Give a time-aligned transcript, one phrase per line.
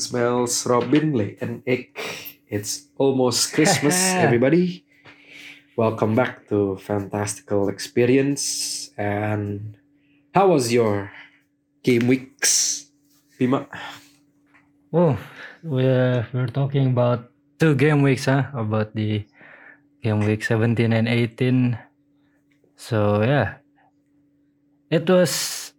[0.00, 1.94] smells, Robin lay an egg.
[2.48, 4.84] It's almost Christmas, everybody.
[5.76, 8.90] Welcome back to Fantastical Experience.
[8.96, 9.76] And
[10.34, 11.10] how was your
[11.82, 12.90] game weeks,
[13.38, 13.66] Bima?
[14.92, 15.18] Oh,
[15.62, 18.50] we're, we're talking about two game weeks, huh?
[18.54, 19.24] About the
[20.02, 21.78] game week 17 and 18.
[22.76, 23.58] So, yeah.
[24.90, 25.74] It was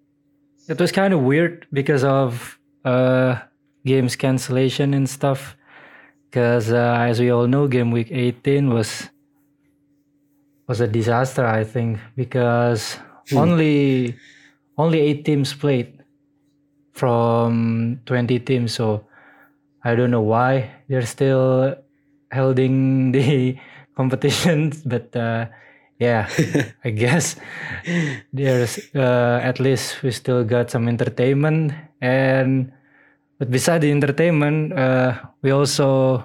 [0.70, 3.42] it was kind of weird because of uh
[3.86, 5.56] games cancellation and stuff.
[6.30, 9.10] Because uh, as we all know, game week 18 was
[10.68, 12.98] was a disaster, I think, because
[13.30, 13.38] Hmm.
[13.38, 14.16] only
[14.78, 16.04] only eight teams played
[16.94, 18.74] from 20 teams.
[18.74, 19.06] So
[19.84, 21.76] I don't know why they're still
[22.34, 23.58] holding the
[23.96, 25.48] competitions, but uh,
[26.00, 26.30] yeah,
[26.84, 27.36] I guess
[28.34, 32.72] there's uh, at least we still got some entertainment and
[33.40, 36.24] but beside the entertainment uh, we also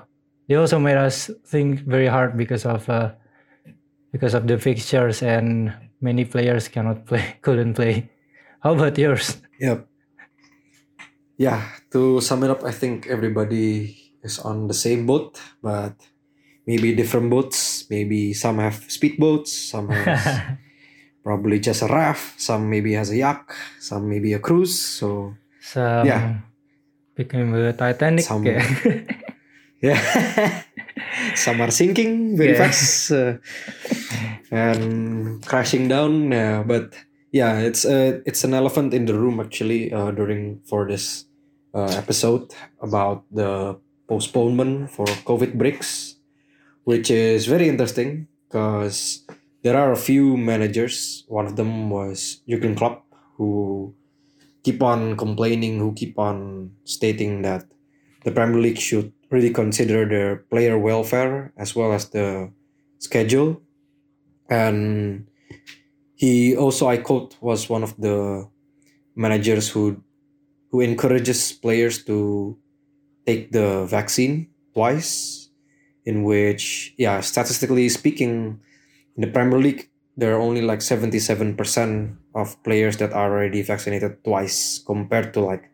[0.48, 3.10] they also made us think very hard because of uh,
[4.12, 8.10] because of the fixtures and many players cannot play couldn't play
[8.60, 9.86] how about yours Yep.
[11.36, 15.94] Yeah, to sum it up, I think everybody is on the same boat, but
[16.66, 17.86] maybe different boats.
[17.90, 20.58] Maybe some have speedboats, some has
[21.22, 24.78] probably just a raft, some maybe has a yacht, some maybe a cruise.
[24.78, 26.38] So some Yeah.
[27.14, 28.64] Became a titanic Some- yeah.
[29.82, 30.62] yeah,
[31.34, 32.58] some are sinking very Yeah.
[32.70, 33.34] fast uh,
[34.50, 36.32] and crashing down.
[36.32, 36.94] Uh, but
[37.32, 41.24] yeah, it's uh, it's an elephant in the room actually uh, during for this
[41.74, 43.76] uh, episode about the
[44.08, 46.16] postponement for COVID breaks,
[46.84, 49.24] which is very interesting because
[49.62, 51.24] there are a few managers.
[51.28, 53.04] One of them was Jurgen Klopp,
[53.36, 53.94] who
[54.64, 57.64] keep on complaining, who keep on stating that
[58.24, 62.50] the Premier League should really consider their player welfare as well as the
[62.98, 63.60] schedule.
[64.48, 65.28] And
[66.16, 68.48] he also, I quote, was one of the
[69.14, 70.02] managers who
[70.70, 72.58] who encourages players to
[73.26, 75.50] take the vaccine twice,
[76.04, 78.58] in which, yeah, statistically speaking,
[79.16, 81.58] in the Premier League, there are only like 77%
[82.34, 85.70] of players that are already vaccinated twice compared to like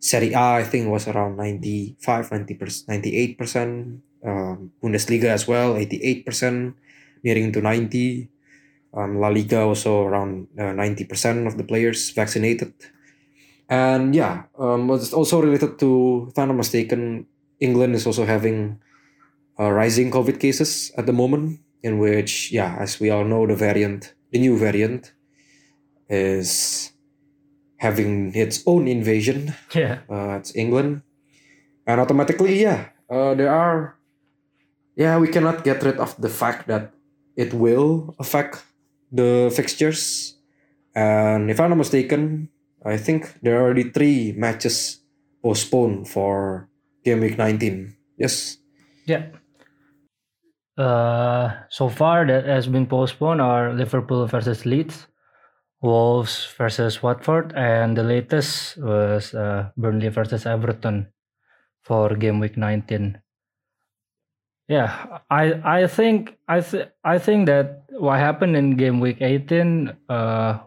[0.00, 4.00] Serie A, I think was around 95, 90%, 98%.
[4.26, 6.74] Um, Bundesliga as well, 88%,
[7.22, 8.28] nearing to 90.
[8.94, 12.72] Um, La Liga also around uh, 90% of the players vaccinated.
[13.68, 17.26] And yeah, um, it's also related to, if I'm not mistaken,
[17.60, 18.78] England is also having
[19.58, 23.56] uh, rising COVID cases at the moment, in which, yeah, as we all know, the
[23.56, 25.12] variant, the new variant,
[26.08, 26.92] is
[27.78, 31.02] having its own invasion yeah uh, it's England,
[31.86, 33.96] and automatically, yeah, uh, there are,
[34.96, 36.92] yeah, we cannot get rid of the fact that
[37.36, 38.64] it will affect
[39.12, 40.36] the fixtures,
[40.94, 42.48] and if I'm not mistaken,
[42.84, 45.00] I think there are already three matches
[45.42, 46.68] postponed for
[47.04, 47.94] game week 19.
[48.16, 48.58] Yes.
[49.06, 49.26] Yeah.
[50.76, 55.06] Uh, so far that has been postponed are Liverpool versus Leeds,
[55.80, 61.08] Wolves versus Watford, and the latest was uh, Burnley versus Everton
[61.82, 63.20] for game week 19.
[64.68, 69.94] Yeah, I I think I th- I think that what happened in game week 18
[70.10, 70.58] uh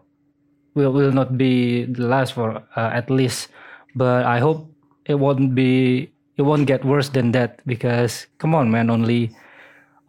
[0.74, 3.52] will will not be the last for uh, at least,
[3.94, 4.72] but I hope
[5.04, 9.36] it won't be it won't get worse than that because come on man only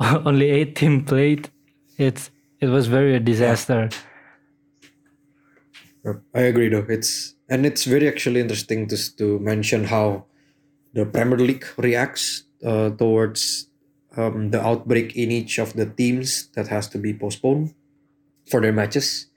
[0.25, 1.49] only eight team played
[1.97, 3.89] it's it was very a disaster
[6.33, 6.85] I agree though.
[6.89, 10.25] It's and it's very actually interesting to to mention how
[10.93, 13.69] the Premier League reacts uh, towards
[14.17, 17.73] um, the outbreak in each of the teams that has to be postponed
[18.49, 19.29] for their matches.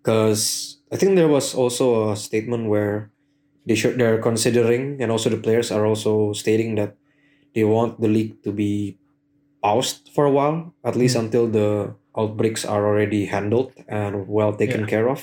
[0.00, 3.12] Because I think there was also a statement where
[3.68, 6.96] they should they're considering and also the players are also stating that
[7.54, 8.96] they want the league to be
[9.62, 11.20] paused for a while, at least Mm.
[11.28, 14.86] until the outbreaks are already handled and well taken Yeah.
[14.92, 15.20] care of.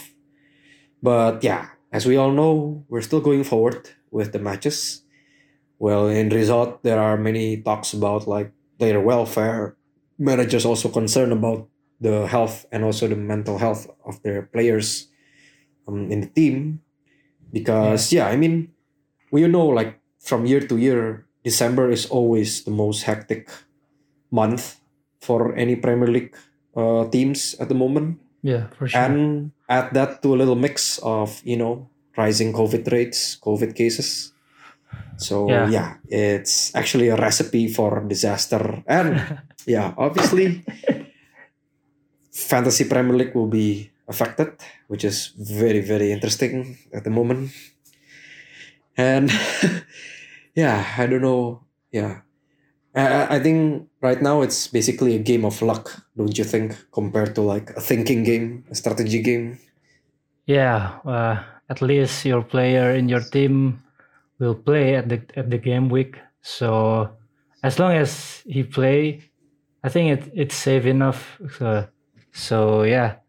[1.01, 5.03] But yeah, as we all know, we're still going forward with the matches.
[5.79, 9.75] Well, in result, there are many talks about like their welfare.
[10.17, 11.69] Managers also concerned about
[12.01, 15.09] the health and also the mental health of their players
[15.87, 16.81] um, in the team.
[17.53, 18.69] Because yeah, I mean,
[19.31, 23.49] we know like from year to year, December is always the most hectic
[24.31, 24.79] month
[25.21, 26.35] for any Premier League
[26.75, 30.99] uh, teams at the moment yeah for sure and add that to a little mix
[31.03, 34.33] of you know rising COVID rates, COVID cases.
[35.17, 35.69] So Yeah.
[35.69, 38.81] yeah, it's actually a recipe for disaster.
[38.87, 39.21] And
[39.69, 40.65] yeah, obviously,
[42.33, 44.53] fantasy Premier League will be affected,
[44.87, 47.51] which is very very interesting at the moment.
[48.97, 49.29] And
[50.55, 51.61] yeah, I don't know.
[51.91, 52.21] Yeah,
[52.95, 56.73] I think right now it's basically a game of luck, don't you think?
[56.91, 59.59] Compared to like a thinking game, a strategy game.
[60.47, 63.83] Yeah, uh, at least your player in your team
[64.39, 66.17] will play at the at the game week.
[66.41, 67.09] So
[67.61, 69.21] as long as he play,
[69.83, 71.37] I think it it's safe enough.
[71.59, 71.85] So,
[72.31, 73.21] so yeah,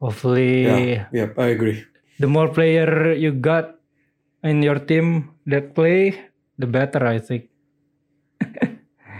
[0.00, 1.84] hopefully Yeah, yeah, I agree.
[2.18, 3.76] the more player you got
[4.42, 6.18] in your team that play,
[6.58, 7.51] the better I think.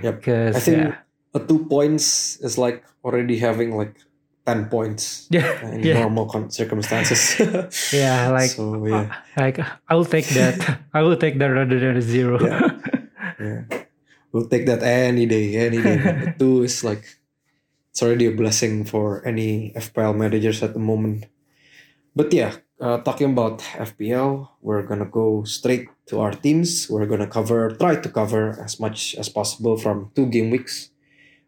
[0.03, 0.17] Yep.
[0.19, 0.97] Because I think yeah,
[1.35, 3.97] a two points is like already having like
[4.47, 7.39] ten points yeah, in yeah, normal con- circumstances.
[7.93, 8.31] yeah.
[8.37, 9.59] Like so yeah, uh, like
[9.89, 10.59] I will take that.
[10.93, 12.41] I will take that rather than a zero.
[12.41, 12.71] Yeah.
[13.41, 13.63] yeah,
[14.33, 15.99] we'll take that any day, any day.
[15.99, 17.05] A two is like
[17.91, 21.27] it's already a blessing for any FPL managers at the moment.
[22.17, 26.91] But yeah, uh, talking about FPL, we're gonna go straight to our teams.
[26.91, 30.91] We're gonna cover, try to cover as much as possible from two game weeks,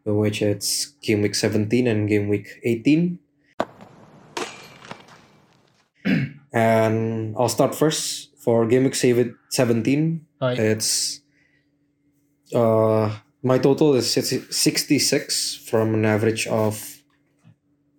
[0.06, 3.18] in which it's game week 17 and game week 18.
[6.52, 10.24] and I'll start first for game week seven- 17.
[10.40, 11.20] Like, It's
[12.54, 13.10] uh
[13.42, 17.02] my total is 66 from an average of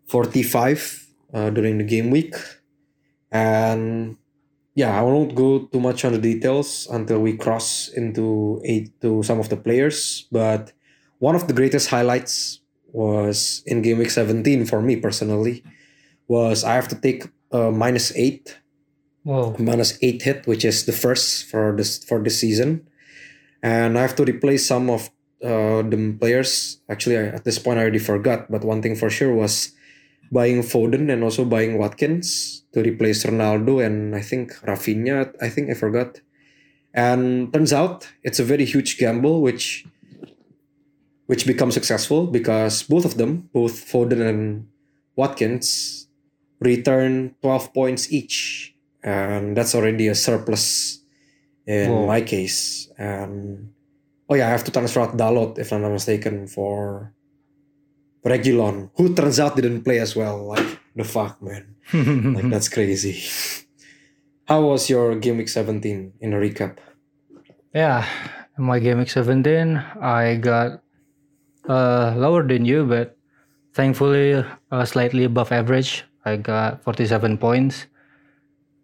[0.07, 2.33] 45 uh, during the game week.
[3.31, 4.17] And
[4.75, 9.23] yeah, I won't go too much on the details until we cross into eight to
[9.23, 10.27] some of the players.
[10.31, 10.73] But
[11.19, 12.59] one of the greatest highlights
[12.91, 15.63] was in game week 17 for me personally
[16.27, 18.57] was I have to take uh, minus eight
[19.23, 19.55] whoa.
[19.59, 22.87] minus eight hit, which is the first for this for this season,
[23.61, 25.09] and I have to replace some of
[25.43, 26.79] uh, the players.
[26.89, 28.49] Actually, I, at this point, I already forgot.
[28.49, 29.73] But one thing for sure was
[30.35, 35.31] buying Foden and also buying Watkins to replace Ronaldo and I think Raphinha.
[35.41, 36.19] I think I forgot.
[36.93, 39.87] And turns out it's a very huge gamble, which
[41.31, 44.67] which becomes successful because both of them, both Foden and
[45.15, 46.07] Watkins,
[46.59, 48.75] return 12 points each.
[49.03, 50.99] And that's already a surplus
[51.65, 52.07] in Whoa.
[52.07, 52.91] my case.
[52.97, 53.71] And
[54.29, 57.14] oh yeah, I have to transfer out Dalot if I'm not mistaken for
[58.25, 60.43] Regulon, who turns out didn't play as well.
[60.49, 61.77] Like the fuck, man.
[62.33, 63.21] Like that's crazy.
[64.49, 66.77] How was your game week 17 in a recap?
[67.73, 68.05] Yeah,
[68.57, 70.81] my game week 17, I got
[71.69, 73.17] uh, lower than you, but
[73.73, 76.03] thankfully uh, slightly above average.
[76.25, 77.85] I got 47 points.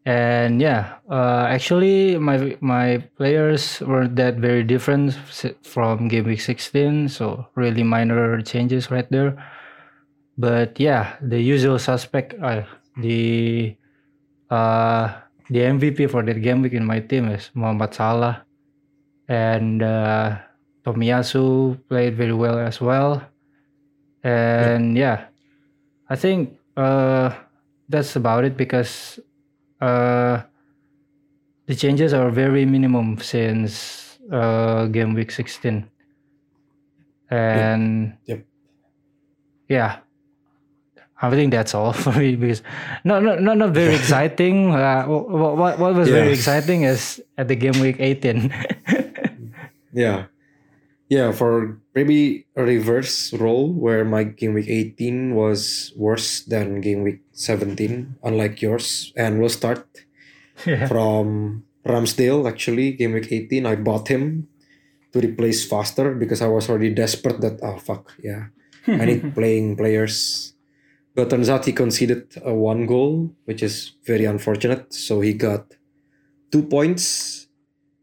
[0.06, 5.14] And yeah, uh, actually my my players weren't that very different
[5.62, 9.38] from game week 16, so really minor changes right there.
[10.42, 12.66] But yeah, the usual suspect, uh,
[12.98, 13.78] the
[14.50, 15.22] uh,
[15.54, 18.42] the MVP for that game week in my team is Mohamed Salah
[19.30, 20.38] and uh,
[20.84, 23.22] Tomiyasu played very well as well.
[24.24, 25.30] And yeah,
[26.10, 27.32] I think uh,
[27.88, 29.20] that's about it because
[29.82, 30.44] uh,
[31.68, 35.90] the changes are very minimum since uh, game week 16.
[37.30, 38.46] And Yep.
[39.70, 40.00] yeah,
[41.22, 42.62] I think that's all for me because
[43.04, 44.72] not not not, not very exciting.
[44.76, 48.54] Uh, what, what what was very exciting is at the game week 18.
[49.94, 50.28] Yeah.
[51.10, 57.04] Yeah, for maybe a reverse role where my game week 18 was worse than game
[57.04, 59.14] week 17, unlike yours.
[59.16, 59.86] And we'll start
[60.66, 60.88] yeah.
[60.88, 62.94] from Ramsdale actually.
[62.94, 64.48] Game week 18, I bought him
[65.14, 68.48] to replace Foster because I was already desperate that, oh fuck, yeah,
[68.88, 70.54] I need playing players.
[71.14, 74.94] But turns out he conceded a one goal, which is very unfortunate.
[74.94, 75.74] So he got
[76.52, 77.48] two points.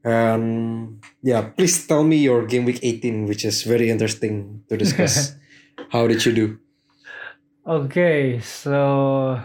[0.04, 5.34] And yeah, please tell me your game week 18, which is very interesting to discuss.
[5.90, 6.58] How did you do?
[7.66, 9.40] Okay, so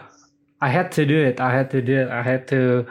[0.62, 1.40] I had to do it.
[1.40, 2.10] I had to do it.
[2.10, 2.88] I had to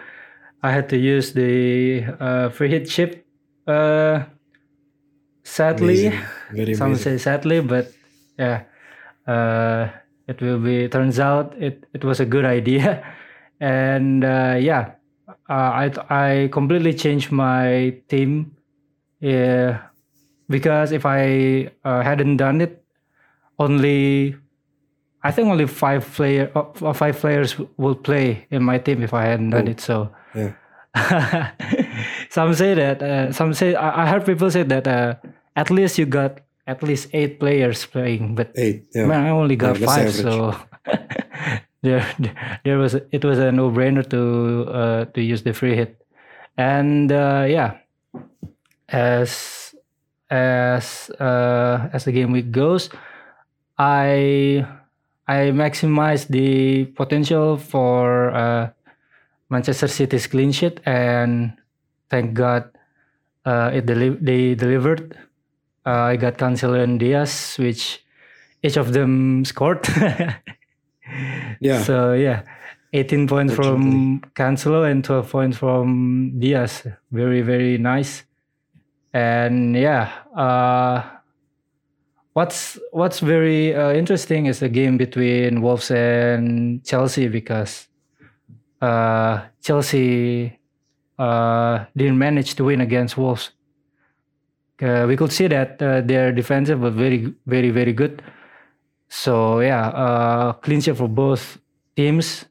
[0.63, 3.27] I had to use the uh, free hit chip.
[3.67, 4.25] Uh,
[5.43, 6.13] sadly,
[6.51, 6.75] Amazing.
[6.77, 7.19] Some amazing.
[7.19, 7.91] say sadly, but
[8.39, 8.63] yeah,
[9.27, 9.89] uh,
[10.29, 10.89] it will be.
[10.89, 13.03] Turns out it it was a good idea,
[13.61, 14.93] and uh, yeah,
[15.51, 18.55] uh, I I completely changed my team.
[19.23, 19.87] Yeah,
[20.51, 22.83] because if I uh, hadn't done it,
[23.59, 24.35] only
[25.23, 29.31] I think only five player uh, five players will play in my team if I
[29.31, 29.71] hadn't done Oh.
[29.71, 29.81] it.
[29.81, 30.53] So Yeah.
[32.31, 35.15] some say that uh, some say I, I heard people say that uh,
[35.57, 38.85] at least you got at least eight players playing, but Eight.
[38.95, 39.07] Yeah.
[39.07, 40.55] man, I only got Yeah, five, so
[41.83, 42.03] there
[42.65, 44.21] there was it was a no brainer to
[44.71, 46.03] uh, to use the free hit,
[46.59, 47.79] and uh, yeah,
[48.93, 49.75] as
[50.31, 52.91] as uh, as the game week goes,
[53.79, 54.65] I
[55.27, 58.71] I maximize the potential for uh,
[59.51, 61.53] Manchester City's clean sheet, and
[62.11, 62.71] thank God
[63.45, 65.17] uh, it deli- they delivered.
[65.85, 68.05] Uh, I got Cancelo and Dias, which
[68.63, 69.83] each of them scored.
[71.61, 71.83] Yeah.
[71.83, 72.43] So yeah,
[72.93, 76.87] 18 points from Cancelo and 12 points from Dias.
[77.11, 78.25] Very very nice.
[79.13, 81.03] And yeah, uh,
[82.33, 87.89] what's what's very uh, interesting is the game between Wolves and Chelsea because
[88.81, 90.59] uh, Chelsea
[91.19, 93.51] uh, didn't manage to win against Wolves.
[94.81, 98.23] Uh, we could see that uh, their defensive was very very very good.
[99.09, 101.59] So yeah, clean sheet for both
[101.97, 102.47] teams,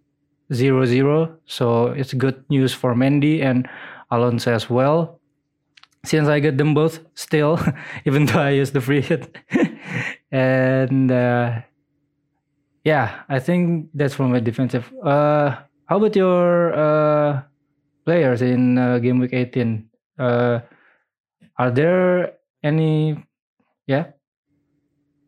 [0.51, 1.35] 0-0.
[1.45, 3.67] So it's good news for Mendy and
[4.11, 5.20] Alonso as well.
[6.03, 7.59] Since I got them both still,
[8.05, 9.37] even though I used the free hit,
[10.31, 11.61] and uh,
[12.83, 14.91] yeah, I think that's from my defensive.
[15.03, 15.55] Uh,
[15.85, 17.41] how about your uh,
[18.05, 19.89] players in uh, game week 18?
[20.17, 20.59] Uh,
[21.57, 23.23] are there any?
[23.85, 24.11] Yeah.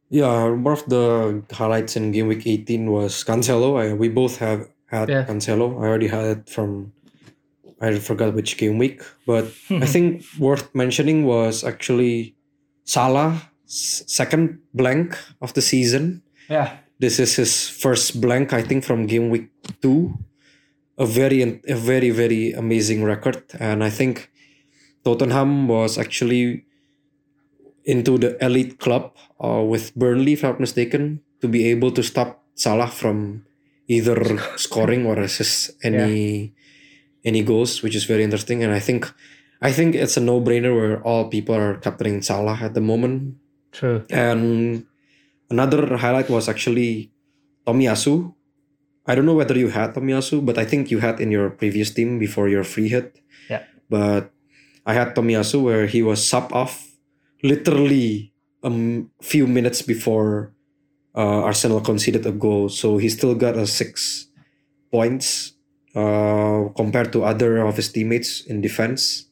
[0.09, 3.77] Yeah, one of the highlights in game week 18 was Cancelo.
[3.81, 5.25] I, we both have had Yeah.
[5.25, 5.73] Cancelo.
[5.81, 6.93] I already had it from,
[7.83, 9.01] I forgot which game week.
[9.27, 12.35] But I think worth mentioning was actually
[12.85, 13.43] Salah's
[14.07, 16.23] second blank of the season.
[16.49, 16.77] Yeah.
[16.99, 19.49] This is his first blank, I think, from game week
[19.81, 20.17] two.
[20.97, 23.43] A very, a very, very amazing record.
[23.59, 24.31] And I think
[25.03, 26.65] Tottenham was actually
[27.83, 29.11] into the elite club
[29.43, 33.43] uh, with Burnley, if I'm not mistaken, to be able to stop Salah from
[33.87, 36.53] either scoring or assist any
[37.23, 38.63] any goals, which is very interesting.
[38.63, 39.11] And I think
[39.63, 43.39] I think it's a no brainer where all people are captaining Salah at the moment.
[43.71, 44.03] True.
[44.11, 44.85] And
[45.49, 47.11] another highlight was actually
[47.65, 48.35] Tomiyasu.
[49.07, 51.91] I don't know whether you had Tomiyasu, but I think you had in your previous
[51.91, 53.19] team before your free hit.
[53.49, 53.63] Yeah.
[53.89, 54.31] But
[54.85, 56.99] I had Tomiyasu where he was sub off
[57.41, 58.71] literally a
[59.21, 60.51] few minutes before
[61.15, 62.67] uh, Arsenal conceded a goal.
[62.67, 64.27] So he still got a six
[64.91, 65.52] points
[65.95, 69.29] uh, compared to other of his teammates in defense.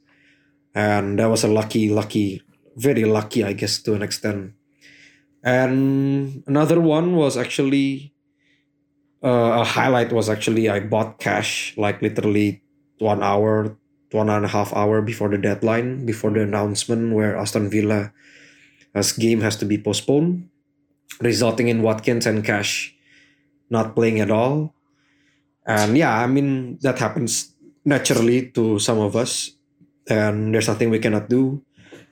[0.74, 2.42] And that was a lucky, lucky,
[2.78, 4.54] very lucky, I guess, to an extent.
[5.44, 8.14] And another one was actually
[9.24, 12.62] uh, a highlight was actually I bought Cash like literally
[13.00, 13.78] one hour,
[14.12, 18.14] one and a half hour before the deadline, before the announcement where Aston Villa
[18.94, 20.50] as game has to be postponed,
[21.22, 22.96] resulting in Watkins and Cash
[23.70, 24.76] not playing at all.
[25.72, 27.56] And yeah, I mean that happens
[27.88, 29.56] naturally to some of us,
[30.12, 31.64] and there's nothing we cannot do.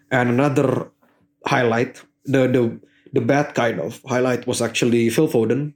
[0.08, 0.96] And another
[1.44, 2.80] highlight, the the
[3.12, 5.76] the bad kind of highlight was actually Phil Foden,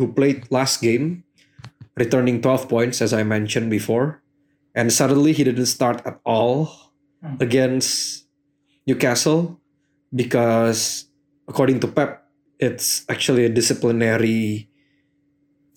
[0.00, 1.24] who played last game,
[2.00, 4.24] returning 12 points as I mentioned before,
[4.72, 6.72] and suddenly he didn't start at all
[7.20, 7.36] hmm.
[7.44, 8.24] against
[8.88, 9.60] Newcastle
[10.16, 11.12] because
[11.44, 12.24] according to Pep,
[12.56, 14.72] it's actually a disciplinary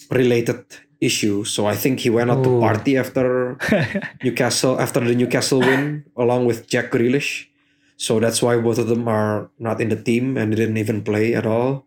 [0.09, 0.63] related
[1.01, 1.43] issue.
[1.43, 3.57] So I think he went out to party after
[4.23, 7.49] Newcastle after the Newcastle win along with Jack Grealish.
[7.97, 11.33] So that's why both of them are not in the team and didn't even play
[11.33, 11.85] at all.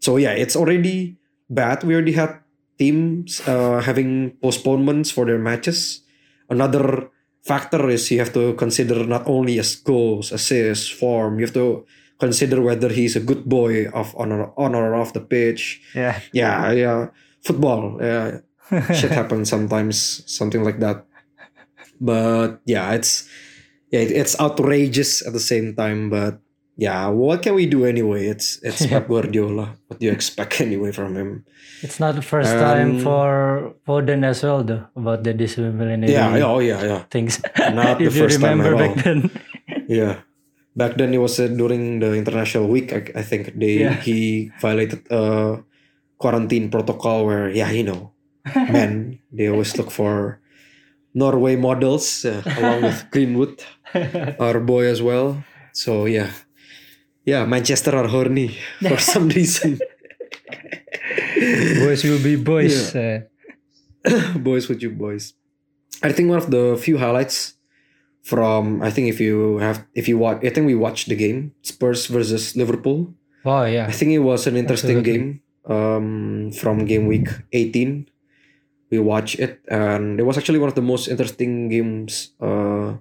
[0.00, 1.16] So yeah, it's already
[1.48, 1.84] bad.
[1.84, 2.40] We already had
[2.78, 6.02] teams uh, having postponements for their matches.
[6.48, 7.08] Another
[7.44, 11.38] factor is you have to consider not only as goals, assists, form.
[11.38, 11.86] You have to
[12.18, 15.80] consider whether he's a good boy of on or, on or off the pitch.
[15.94, 16.20] yeah.
[16.32, 17.08] Yeah, yeah.
[17.42, 17.98] Football.
[18.00, 18.40] Yeah,
[18.94, 21.06] shit happens sometimes something like that
[22.00, 23.28] but yeah it's
[23.90, 26.40] yeah it's outrageous at the same time but
[26.76, 28.88] yeah what can we do anyway it's it's Yeah.
[29.00, 31.44] Pep Guardiola what do you expect anyway from him
[31.82, 33.28] It's not the first time Um, for
[33.86, 37.40] Foden as well, though, about the disciplinary yeah, yeah oh yeah yeah things.
[37.56, 39.02] Not the first time remember at back all.
[39.04, 39.20] then.
[39.88, 40.14] yeah
[40.76, 43.94] back then it was uh, during the international week I, I think they Yeah.
[43.96, 45.60] he violated a
[46.20, 48.12] quarantine protocol where yeah you know
[48.70, 50.40] men they always look for
[51.14, 53.62] Norway models uh, along with Greenwood
[54.38, 55.42] our boy as well.
[55.72, 56.30] So yeah,
[57.24, 59.78] yeah, Manchester are horny for some reason.
[61.84, 62.94] boys will be boys.
[62.94, 63.20] Uh,
[64.38, 65.34] boys with you boys.
[66.02, 67.54] I think one of the few highlights
[68.22, 71.52] from I think if you have if you watch I think we watched the game
[71.62, 73.14] Spurs versus Liverpool.
[73.44, 75.40] oh yeah, I think it was an interesting Absolutely.
[75.40, 78.08] game um, from game week 18.
[78.90, 82.94] We watched it, and it was actually one of the most interesting games uh,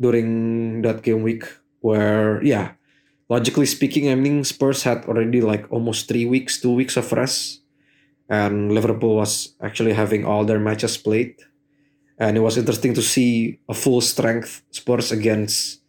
[0.00, 1.44] during that game week.
[1.80, 2.72] Where, yeah,
[3.28, 7.60] logically speaking, I mean, Spurs had already like almost three weeks, two weeks of rest,
[8.28, 11.36] and Liverpool was actually having all their matches played.
[12.18, 15.82] And it was interesting to see a full strength Spurs against,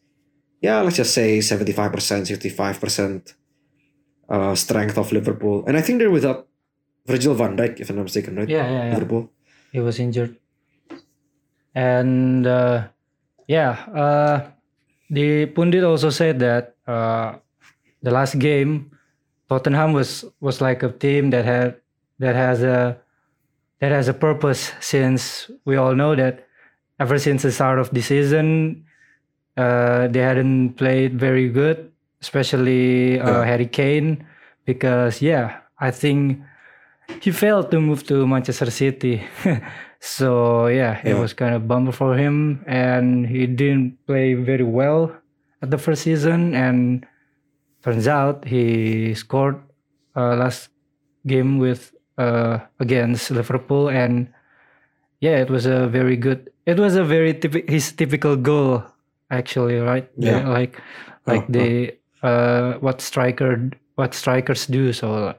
[0.62, 1.94] yeah, let's just say 75%,
[2.26, 3.34] 65%
[4.30, 5.64] uh, strength of Liverpool.
[5.68, 6.48] And I think they're without
[7.06, 8.50] Virgil van Dijk, if I'm not mistaken, right?
[8.50, 8.94] yeah, yeah, yeah.
[8.94, 9.30] Liverpool.
[9.72, 10.38] He was injured,
[11.76, 12.88] and uh,
[13.48, 14.50] yeah, uh,
[15.10, 17.36] the pundit also said that uh,
[18.02, 18.92] the last game,
[19.50, 21.76] Tottenham was was like a team that had
[22.20, 22.98] that has a
[23.82, 24.72] that has a purpose.
[24.80, 26.48] Since we all know that
[27.00, 28.86] ever since the start of the season,
[29.58, 33.44] uh, they hadn't played very good, especially uh.
[33.44, 34.26] Harry Kane,
[34.66, 36.40] because yeah, I think
[37.22, 39.24] he failed to move to Manchester City.
[40.00, 41.20] so yeah, it Yeah.
[41.20, 45.12] was kind of bummer for him, and he didn't play very well
[45.62, 46.54] at the first season.
[46.56, 47.06] And
[47.84, 49.58] turns out he scored
[50.16, 50.70] uh, last
[51.28, 54.28] game with uh, against Liverpool, and
[55.20, 56.50] yeah, it was a very good.
[56.66, 58.84] It was a very typi- his typical goal,
[59.30, 60.10] actually, right?
[60.18, 60.48] Yeah.
[60.48, 60.82] like
[61.28, 61.58] like Uh-huh.
[61.58, 64.94] the uh, what striker what strikers do.
[64.94, 65.34] So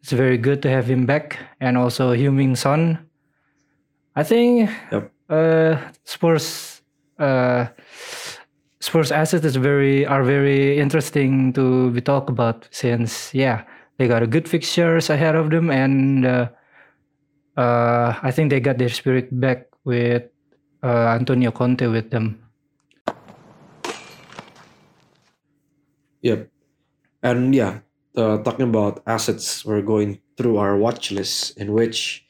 [0.00, 2.98] it's very good to have him back, and also Heung-min Son.
[4.16, 5.12] I think Yep.
[5.28, 6.82] uh, Spurs
[7.18, 7.66] uh,
[8.80, 13.62] Spurs assets is very are very interesting to be talk about since yeah
[13.98, 16.48] they got a good fixtures ahead of them and uh,
[17.56, 20.30] uh, I think they got their spirit back with
[20.82, 22.38] uh, Antonio Conte with them.
[26.22, 26.50] Yep.
[27.22, 27.80] And yeah,
[28.18, 32.26] uh, talking about assets, we're going through our watch list, in which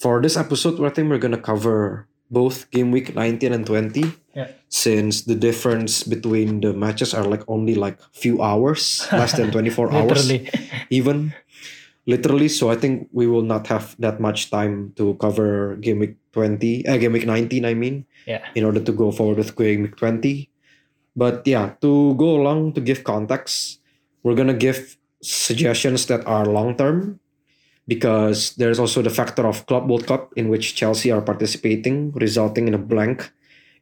[0.00, 4.04] for this episode, I think we're going to cover both game week 19 and 20.
[4.34, 4.50] Yeah.
[4.68, 9.92] Since the difference between the matches are like only like few hours, less than 24
[9.96, 10.32] hours,
[10.90, 11.32] even
[12.04, 12.48] literally.
[12.48, 16.86] So I think we will not have that much time to cover game week 20,
[16.86, 18.44] uh, game week 19, I mean yeah.
[18.54, 20.50] in order to go forward with game week 20.
[21.16, 23.80] But yeah, to go along to give context,
[24.22, 27.20] we're gonna give suggestions that are long term
[27.88, 32.66] because there's also the factor of Club World Cup in which Chelsea are participating, resulting
[32.68, 33.30] in a blank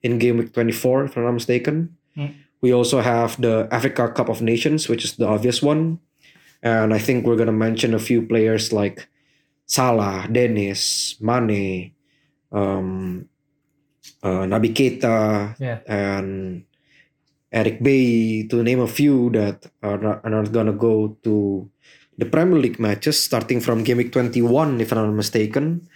[0.03, 1.97] in game week 24, if I'm not mistaken.
[2.16, 2.35] Mm.
[2.61, 5.99] We also have the Africa Cup of Nations, which is the obvious one.
[6.62, 9.09] And I think we're gonna mention a few players like
[9.66, 11.92] Salah, Dennis, Mane,
[12.53, 13.29] um,
[14.23, 15.81] uh, Naby Keita, Yeah.
[15.87, 16.64] and
[17.55, 21.71] Eric Bailly, to name a few that are not, are not gonna go to
[22.19, 25.87] the Premier League matches starting from game week 21, if I'm not mistaken.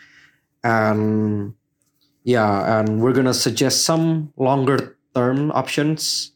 [0.63, 1.55] And
[2.23, 6.31] yeah, and we're gonna suggest some longer term options.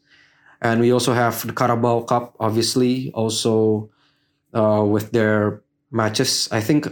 [0.61, 3.89] And we also have the Carabao Cup, obviously, also
[4.53, 6.49] uh, with their matches.
[6.51, 6.87] I think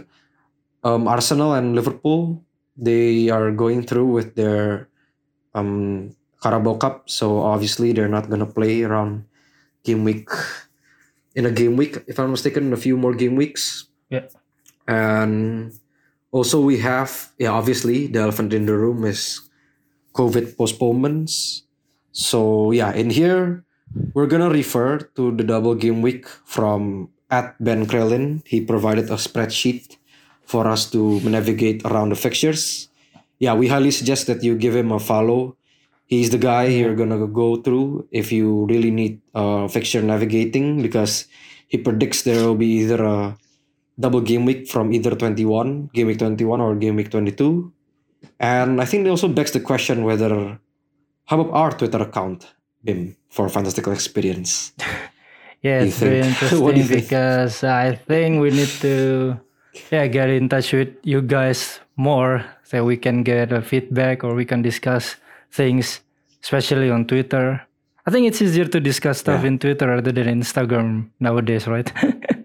[0.84, 2.44] um, Arsenal and Liverpool
[2.76, 4.88] they are going through with their
[5.54, 9.24] um, Carabao Cup, so obviously they're not gonna play around
[9.84, 10.28] game week
[11.34, 13.86] in a game week, if I'm mistaken, in a few more game weeks.
[14.10, 14.26] Yeah.
[14.86, 15.72] And
[16.30, 19.40] also we have, yeah, obviously the elephant in the room is
[20.14, 21.62] COVID postponements.
[22.12, 23.64] So yeah, in here
[24.12, 28.42] we're gonna refer to the double game week from at Ben Crellin.
[28.46, 29.96] He provided a spreadsheet
[30.44, 32.88] for us to navigate around the fixtures.
[33.38, 35.56] Yeah, we highly suggest that you give him a follow.
[36.06, 41.26] He's the guy you're gonna go through if you really need uh, fixture navigating because
[41.68, 43.36] he predicts there will be either a
[43.98, 47.72] double game week from either 21, game week 21 or game week 22.
[48.38, 50.58] And I think it also begs the question whether
[51.26, 52.52] how about our Twitter account,
[52.84, 54.72] Bim, for fantastical experience?
[55.62, 56.58] Yeah, it's very think?
[56.60, 57.02] What do interesting you think?
[57.06, 59.38] because I think we need to
[59.94, 64.34] yeah get in touch with you guys more so we can get a feedback or
[64.34, 65.14] we can discuss
[65.52, 66.00] things,
[66.42, 67.60] especially on Twitter.
[68.06, 69.48] I think it's easier to discuss stuff Yeah.
[69.48, 71.90] in Twitter rather than Instagram nowadays, right?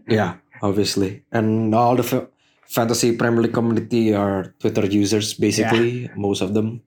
[0.09, 1.23] Yeah, obviously.
[1.33, 2.27] And all the f-
[2.67, 6.79] fantasy Premier League community are Twitter users, basically, most of them.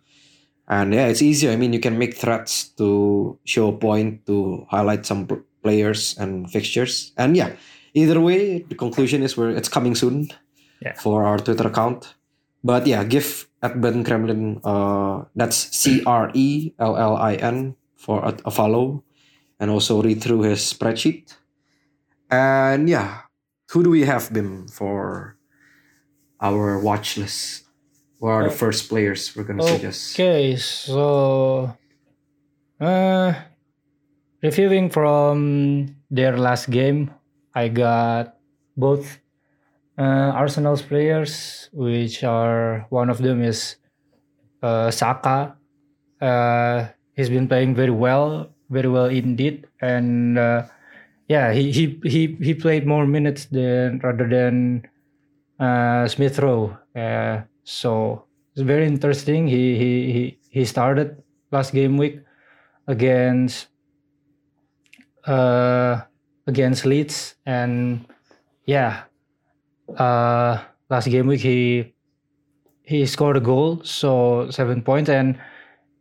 [0.69, 1.51] And yeah, it's easier.
[1.53, 6.17] I mean, you can make threads to show a point, to highlight some p- players
[6.17, 7.13] and fixtures.
[7.19, 7.53] And yeah,
[7.93, 10.31] either way, the conclusion is we're it's coming soon
[10.81, 10.95] Yeah.
[10.97, 12.15] for our Twitter account.
[12.65, 14.61] But yeah, give at Ben Crellin.
[14.65, 19.05] Uh, that's C R E L L I N for a, a follow,
[19.59, 21.37] and also read through his spreadsheet.
[22.31, 23.23] And yeah,
[23.71, 25.37] who do we have Bim for
[26.41, 27.65] our watch list?
[28.19, 28.63] What are the Oh.
[28.69, 30.15] first players we're gonna suggest?
[30.15, 31.73] Okay, so
[32.81, 33.33] uh,
[34.43, 37.11] reviewing from their last game,
[37.55, 38.37] I got
[38.77, 39.19] both
[40.05, 43.77] Arsenal's players, which are one of them is
[44.63, 45.57] uh, Saka.
[46.21, 50.63] Uh, he's been playing very well, very well indeed, and uh,
[51.29, 54.87] yeah, he, he he he played more minutes than rather than
[55.59, 56.77] uh, Smith Rowe.
[56.97, 59.49] Uh, so it's very interesting.
[59.49, 62.21] He he he he started last game week
[62.87, 63.69] against
[65.27, 66.01] uh
[66.47, 68.07] against Leeds and
[68.65, 69.05] yeah
[69.97, 71.95] uh last game week he
[72.83, 75.11] he scored a goal so seven points.
[75.11, 75.39] And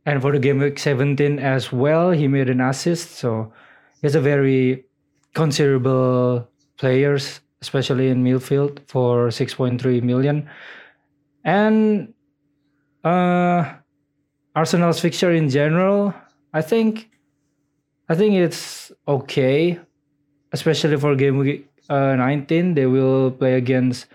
[0.05, 3.11] and for the game week 17 as well he made an assist.
[3.11, 3.53] So
[4.01, 4.85] he's a very
[5.33, 6.47] considerable
[6.77, 10.49] players especially in midfield for 6.3 million.
[11.43, 12.13] And
[13.03, 13.79] uh
[14.55, 16.13] Arsenal's fixture in general,
[16.53, 17.09] I think
[18.09, 19.79] I think it's okay,
[20.51, 22.73] especially for game week uh, 19.
[22.75, 24.07] They will play against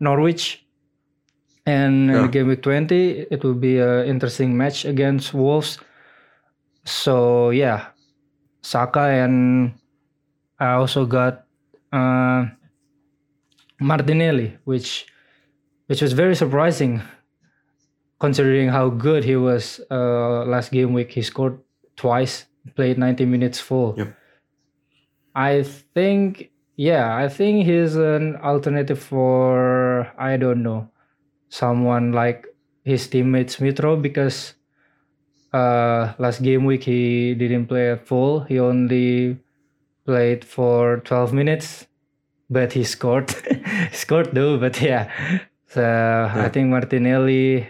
[0.00, 0.64] Norwich,
[1.66, 5.78] and in game week 20, it will be an interesting match against Wolves.
[6.84, 7.88] So yeah,
[8.62, 9.72] Saka and
[10.58, 11.46] I also got
[11.92, 12.46] uh,
[13.80, 15.06] Martinelli, which
[15.86, 17.02] which was very surprising
[18.20, 21.12] considering how good he was uh, last game week.
[21.12, 21.58] He scored
[21.96, 23.94] twice, played 90 minutes full.
[23.98, 24.16] Yep.
[25.34, 30.88] I think, yeah, I think he's an alternative for, I don't know,
[31.48, 32.46] someone like
[32.84, 34.54] his teammates Mitro because
[35.52, 38.40] uh, last game week he didn't play at full.
[38.40, 39.38] He only
[40.04, 41.86] played for 12 minutes,
[42.50, 43.30] but he scored.
[43.90, 45.10] he scored though, but yeah.
[45.68, 47.66] So I think Martinelli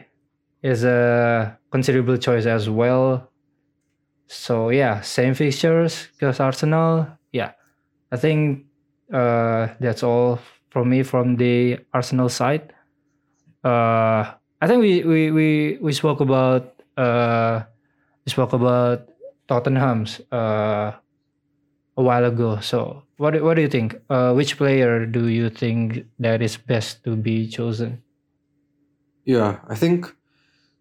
[0.62, 3.30] is a considerable choice as well.
[4.26, 7.06] So yeah, same fixtures because Arsenal.
[7.32, 7.52] Yeah,
[8.10, 8.64] I think
[9.14, 12.74] uh, that's all from me from the Arsenal side.
[13.62, 15.48] Uh, I think we we we,
[15.80, 17.62] we spoke about uh,
[18.26, 19.08] we spoke about
[19.46, 20.92] Tottenham's uh,
[21.96, 22.58] a while ago.
[22.60, 23.94] So what what do you think?
[24.10, 28.02] Uh, which player do you think that is best to be chosen?
[29.24, 30.10] Yeah, I think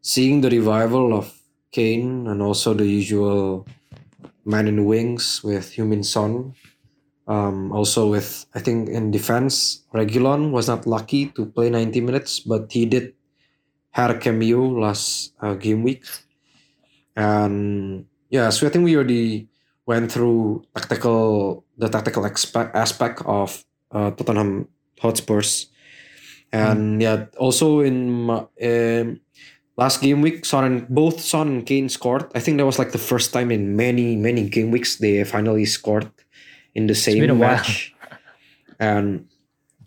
[0.01, 1.31] seeing the revival of
[1.71, 3.65] Kane and also the usual
[4.43, 6.53] man in wings with Heung-min Son.
[7.27, 12.39] Um, also with I think in defense, Reguilon was not lucky to play 90 minutes,
[12.41, 13.13] but he did
[13.91, 16.03] had a cameo last uh, game week.
[17.15, 19.47] And yeah, so I think we already
[19.85, 24.67] went through tactical the tactical aspect aspect of uh, Tottenham
[24.99, 25.67] Hotspurs.
[26.51, 29.19] And yeah, also in um,
[29.77, 32.29] last game week, Son and both Son and Kane scored.
[32.35, 35.65] I think that was like the first time in many many game weeks they finally
[35.65, 36.11] scored
[36.75, 37.93] in the same match.
[38.79, 39.27] and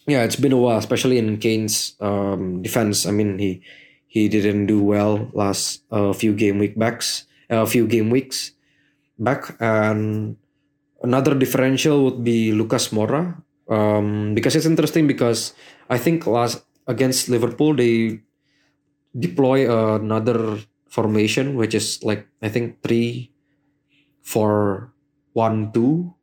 [0.06, 3.06] yeah, it's been a while, especially in Kane's um, defense.
[3.06, 3.62] I mean, he
[4.06, 8.52] he didn't do well last uh, few game week backs, a few game weeks
[9.18, 10.36] back, and
[11.02, 13.42] another differential would be Lucas Moura.
[13.68, 15.52] Um, because it's interesting because
[15.90, 18.22] I think last against Liverpool they
[19.18, 23.34] deploy another formation which is like I think three,
[24.22, 24.94] four,
[25.34, 26.15] one, two,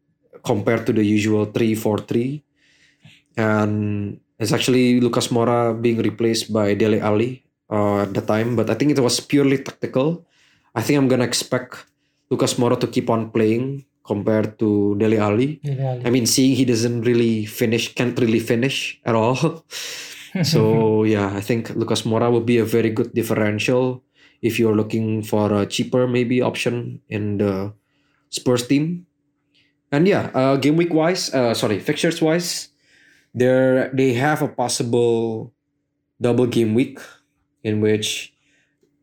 [0.44, 2.44] compared to the usual three, four, three,
[3.38, 8.70] and it's actually Lucas Moura being replaced by Dele Alli uh, at the time, but
[8.70, 10.26] I think it was purely tactical.
[10.76, 11.86] I think I'm gonna expect
[12.30, 15.62] Lucas Moura to keep on playing compared to Dele Alli.
[16.06, 19.64] I mean, seeing he doesn't really finish, can't really finish at all.
[20.44, 24.04] so yeah, I think Lucas Moura will be a very good differential
[24.42, 27.72] if you're looking for a cheaper maybe option in the
[28.30, 29.08] Spurs team.
[29.94, 32.74] And yeah, uh, game week wise, uh, sorry, fixtures wise,
[33.38, 35.54] there they have a possible
[36.18, 36.98] double game week
[37.62, 38.34] in which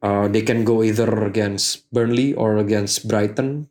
[0.02, 3.70] uh, they can go either against Burnley or against Brighton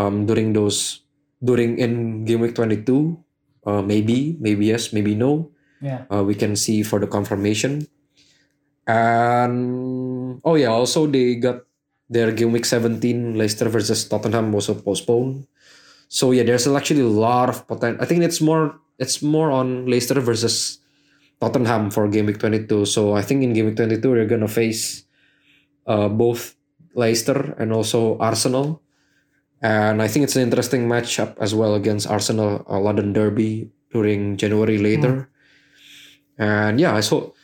[0.00, 1.04] um, during those
[1.44, 3.20] during in game week 22
[3.68, 5.52] uh, maybe maybe yes maybe no.
[5.84, 6.08] Yeah.
[6.10, 7.86] uh, we can see for the confirmation.
[8.88, 11.68] And oh yeah also they got
[12.08, 15.44] their game week 17 Leicester versus Tottenham was also postponed
[16.08, 19.86] so yeah there's actually a lot of potential I think it's more it's more on
[19.86, 20.80] Leicester versus
[21.40, 22.84] Tottenham for game week 22.
[22.84, 25.04] So I think in game week 22 we're gonna face
[25.86, 26.56] uh, both
[26.94, 28.82] Leicester and also Arsenal.
[29.62, 34.36] And I think it's an interesting matchup as well against Arsenal uh, London Derby during
[34.36, 35.30] January later.
[36.38, 37.34] And yeah, so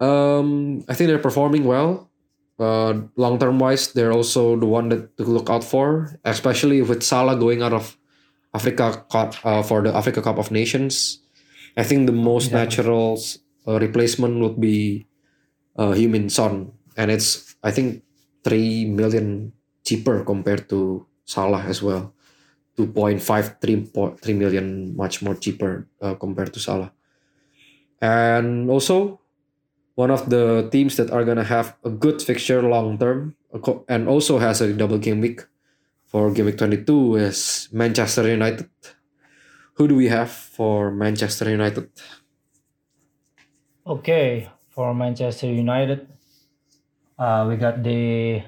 [0.00, 2.10] um I think they're performing well.
[2.58, 7.02] Uh long term wise, they're also the one that to look out for, especially with
[7.02, 7.96] Salah going out of
[8.54, 11.20] Africa Cup uh, for the Africa Cup of Nations.
[11.76, 12.64] I think the most Yeah.
[12.64, 13.18] natural
[13.66, 15.06] uh, replacement would be
[15.76, 18.06] uh, Heung-min Son, and it's I think
[18.46, 22.14] three million cheaper compared to Salah as well.
[22.78, 23.22] 2.5
[23.62, 26.90] 3, 3 million much more cheaper uh, compared to Salah.
[28.02, 29.20] And also
[29.94, 33.36] one of the teams that are gonna have a good fixture long term
[33.88, 35.42] and also has a double game week
[36.14, 38.70] for game week 22 is Manchester United.
[39.74, 41.90] Who do we have for Manchester United?
[43.84, 46.06] Okay, for Manchester United,
[47.18, 48.44] uh, we got the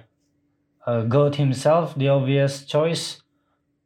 [0.86, 3.20] uh, goat himself, the obvious choice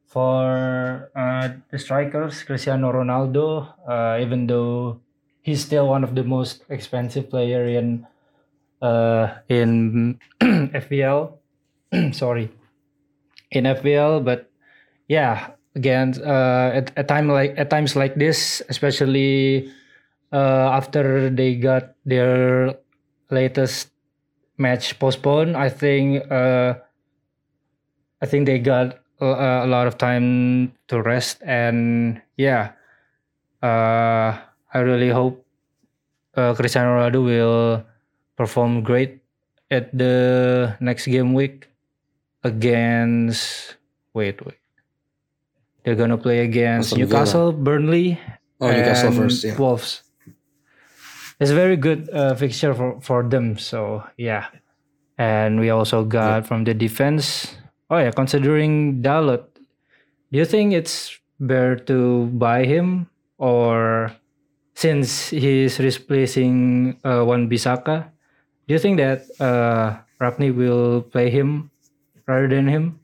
[0.04, 3.64] for uh, the strikers, Cristiano Ronaldo.
[3.88, 5.00] Uh, even though
[5.40, 8.06] he's still one of the most expensive player in
[8.82, 11.40] uh, in FPL,
[12.12, 12.52] sorry,
[13.50, 14.50] in FPL, but
[15.08, 19.70] yeah, again, uh, at a time like at times like this, especially
[20.32, 22.74] uh, after they got their
[23.30, 23.90] latest
[24.58, 26.74] match postponed, I think uh,
[28.22, 32.72] I think they got a, a lot of time to rest, and yeah,
[33.62, 34.38] uh,
[34.72, 35.44] I really hope
[36.36, 37.84] uh, Cristiano Ronaldo will
[38.36, 39.22] perform great
[39.70, 41.69] at the next game week
[42.42, 43.76] against.
[44.14, 44.58] Wait, wait.
[45.84, 47.20] They're gonna play against Aston Villa.
[47.20, 48.20] Newcastle, Burnley,
[48.60, 49.56] Oh, Newcastle and first, yeah.
[49.56, 50.02] Wolves.
[51.40, 53.56] It's a very good uh, fixture for, for them.
[53.56, 54.48] So yeah,
[55.16, 57.56] and we also got from the defense.
[57.88, 59.48] Oh yeah, considering Dalot,
[60.30, 64.12] do you think it's better to buy him or
[64.74, 68.04] since he's replacing uh, Wan-Bissaka,
[68.68, 71.70] do you think that uh, Rapni will play him
[72.26, 73.00] rather than him?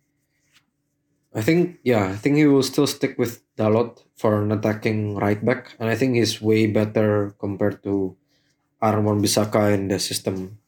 [1.35, 5.43] I think yeah, I think he will still stick with Dalot for an attacking right
[5.45, 8.17] back, and I think he's way better compared to
[8.83, 10.59] Aaron Bissaka in the system.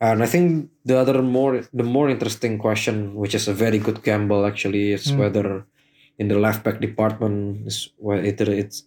[0.00, 4.02] And I think the other more the more interesting question, which is a very good
[4.02, 5.18] gamble actually, is Hmm.
[5.18, 5.64] whether
[6.18, 8.84] in the left back department is where either it's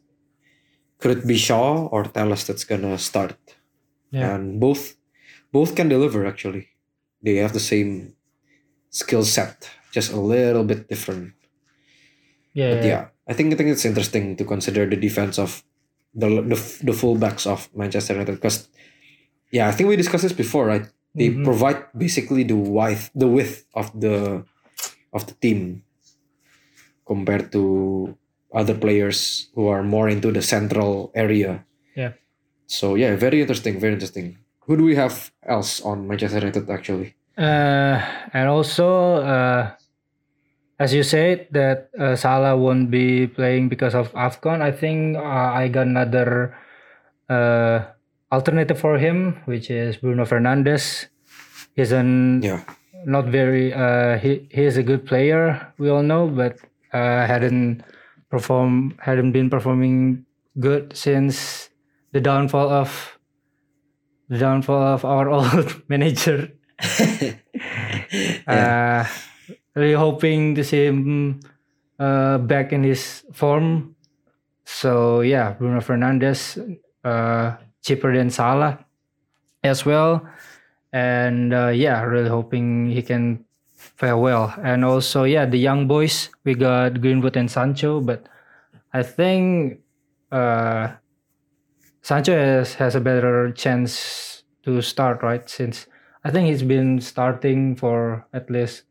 [0.99, 3.37] could it be Shaw or Telles that's gonna start.
[4.11, 4.35] Yeah.
[4.35, 4.97] And both
[5.55, 6.67] both can deliver actually.
[7.23, 8.16] They have the same
[8.97, 11.33] skill set, just a little bit different.
[12.57, 15.61] Yeah, But yeah, I think I think it's interesting to consider the defense of
[16.17, 16.57] the the,
[16.89, 18.69] the fullbacks of Manchester United because
[19.53, 20.85] yeah, I think we discussed this before, right?
[21.13, 21.45] They Mhm.
[21.45, 24.41] provide basically the width the width of the
[25.13, 25.83] of the team
[27.05, 27.61] compared to
[28.53, 31.65] other players who are more into the central area.
[31.95, 32.13] Yeah.
[32.65, 34.37] So yeah, very interesting, very interesting.
[34.65, 37.15] Who do we have else on Manchester United actually?
[37.37, 38.01] Uh,
[38.33, 39.71] and also, uh,
[40.79, 44.61] as you said, that uh, Salah won't be playing because of AFCON.
[44.61, 46.57] I think uh, I got another
[47.29, 47.85] uh,
[48.31, 51.07] alternative for him, which is Bruno Fernandes.
[51.75, 52.61] He's an Yeah.
[53.05, 53.73] not very.
[53.73, 55.73] Uh, he he is a good player.
[55.77, 56.57] We all know, but
[56.93, 57.83] uh, hadn't
[58.29, 60.25] perform hadn't been performing
[60.59, 61.69] good since
[62.13, 63.19] the downfall of
[64.29, 66.49] the downfall of our old manager.
[68.47, 69.03] Uh,
[69.75, 71.39] really hoping to see him
[71.99, 73.95] uh, back in his form.
[74.65, 76.57] So yeah, Bruno Fernandes
[77.03, 78.79] uh, cheaper than Salah
[79.63, 80.27] as well,
[80.93, 84.53] and uh, yeah, really hoping he can fare well.
[84.63, 88.27] And also yeah, the young boys we got Greenwood and Sancho, but
[88.93, 89.81] I think
[90.31, 90.91] uh,
[92.01, 95.49] Sancho has, has a better chance to start, right?
[95.49, 95.87] Since
[96.27, 98.83] I think he's been starting for at least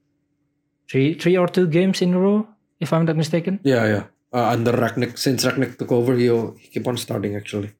[0.88, 2.48] three three or two games in a row,
[2.80, 3.60] if I'm not mistaken.
[3.62, 4.04] Yeah, yeah.
[4.32, 7.76] Uh, under Rangnick, since Rangnick took over, he he keep on starting actually.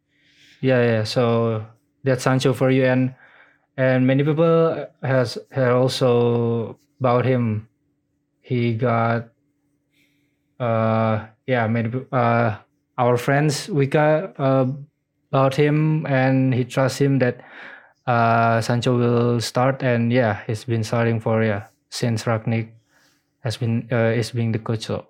[0.61, 1.05] Yeah, yeah.
[1.05, 1.65] So
[2.05, 3.15] that's Sancho for you, and
[3.79, 7.67] and many people has have also about him.
[8.45, 9.33] He got
[10.61, 12.61] uh yeah many uh
[12.99, 14.69] our friends Wika uh,
[15.33, 17.41] about him, and he trusts him that
[18.07, 22.71] uh Sancho will start, and yeah, he's been starting for yeah since Rangnick
[23.41, 24.87] has been uh, is being the coach.
[24.87, 25.07] So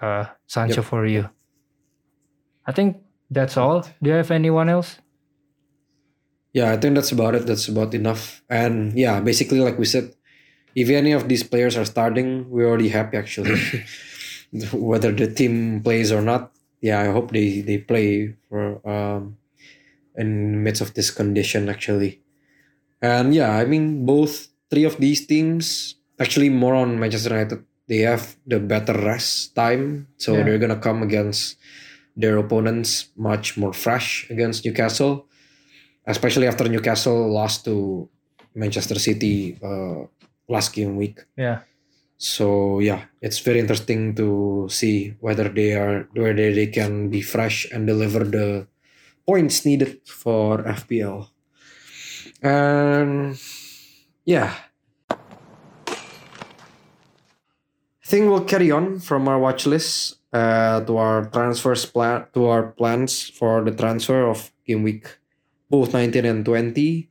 [0.00, 0.84] uh Sancho Yep.
[0.84, 1.28] for you.
[2.66, 3.82] I think that's all.
[4.02, 4.98] Do you have anyone else?
[6.52, 7.46] Yeah, I think that's about it.
[7.46, 8.42] That's about enough.
[8.48, 10.12] And yeah, basically, like we said,
[10.74, 13.60] if any of these players are starting, we're already happy actually.
[14.72, 19.38] Whether the team plays or not, yeah, I hope they they play for um
[20.16, 22.20] in the midst of this condition actually.
[23.00, 27.64] And yeah, I mean both three of these teams actually more on Manchester United.
[27.88, 30.44] They have the better rest time, so Yeah.
[30.44, 31.58] they're gonna come against
[32.16, 35.26] their opponents much more fresh against Newcastle,
[36.06, 38.08] especially after Newcastle lost to
[38.54, 40.04] Manchester City uh,
[40.48, 41.20] last game week.
[41.36, 41.60] Yeah.
[42.18, 47.66] So yeah, it's very interesting to see whether they are whether they can be fresh
[47.72, 48.68] and deliver the
[49.26, 51.28] points needed for FPL.
[52.42, 53.38] And
[54.24, 54.54] yeah,
[55.10, 55.16] I
[58.04, 62.72] think we'll carry on from our watch list uh, to our transfers plan to our
[62.72, 65.06] plans for the transfer of game week
[65.70, 67.08] both 19 and 20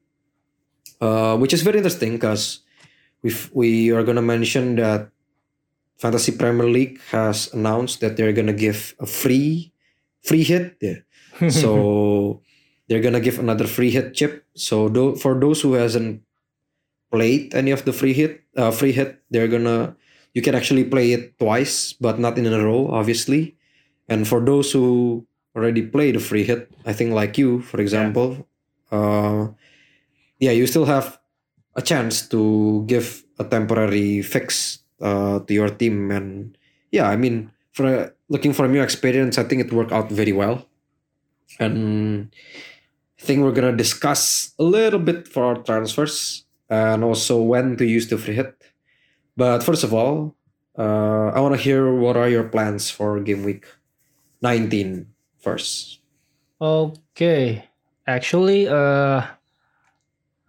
[1.01, 2.61] uh, which is very interesting because
[3.23, 5.09] we we are gonna mention that
[5.97, 9.73] Fantasy Premier League has announced that they're gonna give a free
[10.23, 10.77] free hit.
[10.81, 11.05] Yeah.
[11.49, 12.41] So
[12.87, 14.45] they're gonna give another free hit chip.
[14.55, 16.21] So tho- for those who hasn't
[17.11, 19.95] played any of the free hit, uh, free hit, they're gonna
[20.33, 23.55] you can actually play it twice, but not in a row, obviously.
[24.07, 28.47] And for those who already played the free hit, I think like you, for example,
[28.91, 29.47] uh,
[30.39, 31.19] yeah, you still have
[31.75, 36.11] a chance to give a temporary fix uh, to your team.
[36.11, 36.57] And
[36.91, 40.65] yeah, I mean, for looking from your experience, I think it worked out very well.
[41.59, 42.31] And
[43.19, 48.07] I think we're gonna discuss a little bit for transfers and also when to use
[48.07, 48.55] the free hit.
[49.37, 50.35] But first of all,
[50.77, 53.65] uh, I want to hear what are your plans for game week
[54.41, 55.07] 19
[55.39, 55.99] first.
[56.59, 57.67] Okay.
[58.07, 59.21] Actually, uh,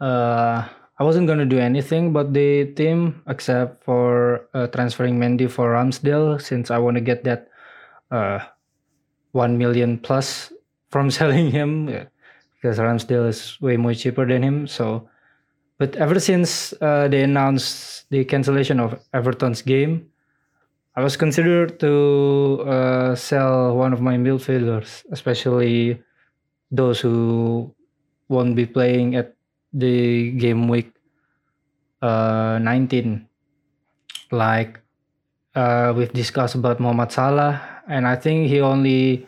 [0.01, 5.75] uh, I wasn't gonna do anything but the team except for uh, transferring Mendy for
[5.75, 7.49] Ramsdale since I want to get that
[8.11, 8.41] uh,
[9.33, 10.53] one million plus
[10.92, 12.05] from selling him yeah,
[12.55, 14.68] because Ramsdale is way more cheaper than him.
[14.68, 15.09] So,
[15.78, 20.12] but ever since uh, they announced the cancellation of Everton's game,
[20.94, 26.05] I was considered to uh, sell one of my midfielders, especially
[26.70, 27.74] those who
[28.28, 29.35] won't be playing at
[29.72, 30.92] the game week
[32.02, 33.26] uh, 19.
[34.31, 34.81] Like
[35.55, 39.26] uh, we've discussed about Mohamed Salah, and I think he only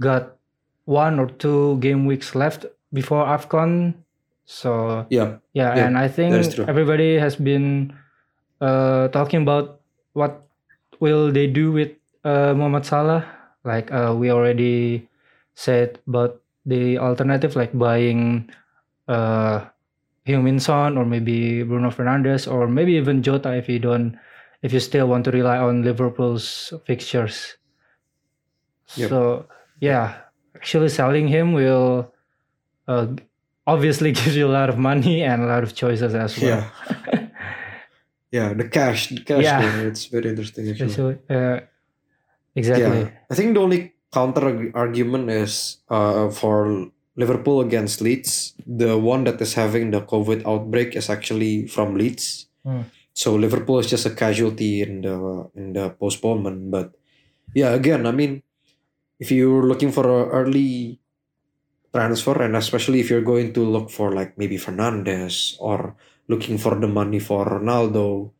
[0.00, 0.37] got
[0.88, 2.64] one or two game weeks left
[2.96, 3.92] before AFCON.
[4.48, 6.64] So Yeah, yeah, Yeah, and I think that is true.
[6.64, 7.92] everybody has been
[8.64, 9.84] uh, talking about
[10.16, 10.48] what
[10.96, 11.92] will they do with
[12.24, 13.20] uh, Mohamed Salah.
[13.68, 15.04] Like uh, we already
[15.52, 18.48] said about the alternative, like buying
[19.12, 19.68] uh,
[20.24, 24.16] Heung-min Son or maybe Bruno Fernandes or maybe even Jota if you don't,
[24.64, 27.60] if you still want to rely on Liverpool's fixtures.
[28.96, 29.08] Yep.
[29.12, 29.46] So
[29.80, 30.27] yeah,
[30.58, 32.10] actually selling him will
[32.90, 33.06] uh,
[33.66, 36.50] obviously gives you a lot of money and a lot of choices as well.
[36.50, 37.28] yeah,
[38.36, 38.48] yeah.
[38.52, 39.46] The cash, the cash.
[39.46, 39.62] Yeah.
[39.62, 40.92] thing, it's very interesting actually.
[40.98, 41.60] So, uh,
[42.58, 43.06] exactly.
[43.06, 48.54] Yeah, I think the only counter argument is uh, for Liverpool against Leeds.
[48.66, 52.50] The one that is having the COVID outbreak is actually from Leeds.
[52.64, 52.90] Hmm.
[53.14, 55.14] So Liverpool is just a casualty in the
[55.54, 56.70] in the postponement.
[56.70, 56.94] But
[57.54, 58.42] yeah, again, I mean,
[59.18, 61.00] if you're looking for a early
[61.92, 65.96] transfer, and especially if you're going to look for like maybe Fernandes or
[66.28, 68.30] looking for the money for Ronaldo,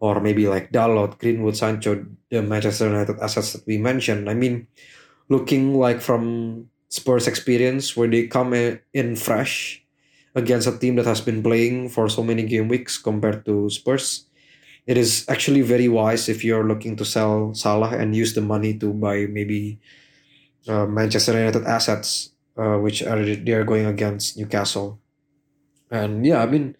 [0.00, 4.28] or maybe like Dalot, Greenwood, Sancho, the Manchester United assets that we mentioned.
[4.28, 4.66] I mean,
[5.28, 9.84] looking like from Spurs experience where they come in fresh
[10.34, 14.26] against a team that has been playing for so many game weeks compared to Spurs.
[14.86, 18.76] It is actually very wise if you're looking to sell Salah and use the money
[18.78, 19.78] to buy maybe
[20.68, 25.00] uh, Manchester United assets, uh, which are they are going against Newcastle.
[25.90, 26.76] And yeah, I mean,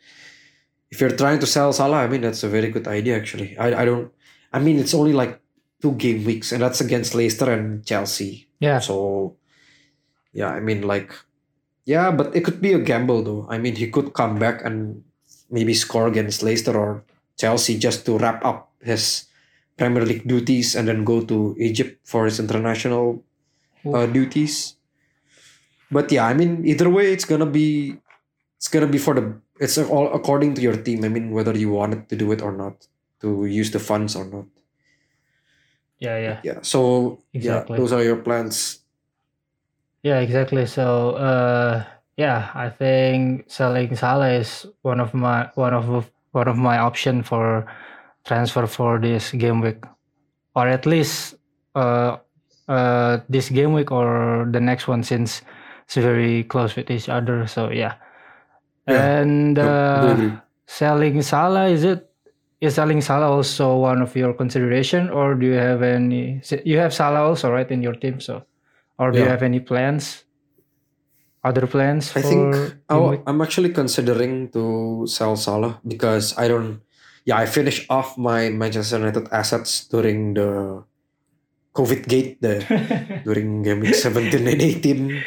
[0.93, 3.57] if you're trying to sell Salah, I mean that's a very good idea actually.
[3.57, 4.13] I, I don't
[4.53, 5.41] I mean it's only like
[5.81, 8.47] two game weeks and that's against Leicester and Chelsea.
[8.61, 8.79] Yeah.
[8.79, 9.37] So
[10.33, 11.13] yeah, I mean like
[11.85, 13.47] yeah, but it could be a gamble though.
[13.49, 15.03] I mean he could come back and
[15.51, 17.05] maybe score against Leicester or
[17.41, 19.27] Chelsea just to wrap up his
[19.77, 23.25] Premier League duties and then go to Egypt for his international
[23.87, 24.77] uh, duties.
[25.91, 27.99] But yeah, I mean either way it's gonna be
[28.57, 31.05] it's gonna be for the it's all according to your team.
[31.05, 32.87] I mean whether you wanted to do it or not,
[33.21, 34.47] to use the funds or not.
[35.99, 36.41] Yeah, yeah.
[36.43, 36.59] Yeah.
[36.63, 37.77] So Exactly.
[37.77, 38.83] yeah, those are your plans
[40.03, 40.67] Yeah, exactly.
[40.67, 41.85] So, uh,
[42.17, 47.23] yeah, I think selling Salah is one of my one of one of my option
[47.23, 47.67] for
[48.25, 49.85] transfer for this game week,
[50.57, 51.37] or at least
[51.75, 52.19] uh,
[52.73, 55.43] uh, this game week or the next one since
[55.85, 57.47] it's very close with each other.
[57.47, 58.01] So yeah,
[58.89, 62.09] Yeah, and do uh, selling Salah is it?
[62.61, 66.41] Is selling Salah also one of your consideration, or do you have any?
[66.65, 68.21] You have Salah also, right, in your team.
[68.21, 68.47] So,
[68.99, 70.25] or do you have any plans?
[71.43, 72.55] Other plans I think
[72.87, 76.81] I think I'm actually considering to sell Salah because I don't.
[77.27, 80.87] Yeah, I finished off my Manchester United assets during the
[81.75, 82.61] COVID gate there
[83.25, 85.25] during game week 17 and 18.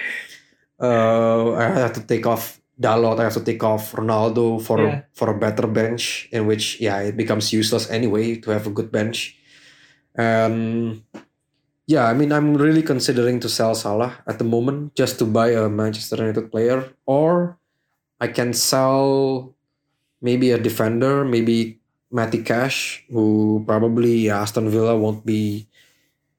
[0.79, 3.19] Uh, I had to take off Dalot.
[3.19, 5.01] I have to take off Ronaldo for yeah.
[5.13, 8.91] for a better bench, in which yeah, it becomes useless anyway to have a good
[8.91, 9.39] bench.
[10.15, 11.03] And
[11.87, 15.55] yeah, I mean, I'm really considering to sell Salah at the moment just to buy
[15.55, 17.57] a Manchester United player, or
[18.19, 19.55] I can sell
[20.21, 21.79] maybe a defender, maybe
[22.11, 25.67] Matty Cash, who probably Aston Villa won't be.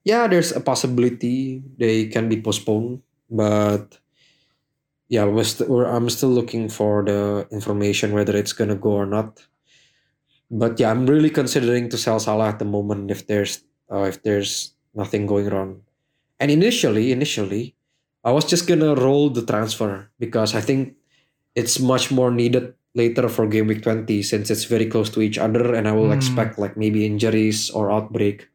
[0.06, 3.98] Yeah, there's a possibility they can be postponed, but
[5.08, 9.06] yeah, we're st- we're, I'm still looking for the information whether it's gonna go or
[9.06, 9.42] not.
[10.50, 14.22] But yeah, I'm really considering to sell Salah at the moment if there's uh, if
[14.22, 15.82] there's nothing going wrong.
[16.38, 17.74] And initially, initially,
[18.22, 20.94] I was just gonna roll the transfer because I think
[21.58, 25.36] it's much more needed later for game week 20 since it's very close to each
[25.38, 26.18] other and I will Hmm.
[26.18, 28.48] expect like maybe injuries or outbreak.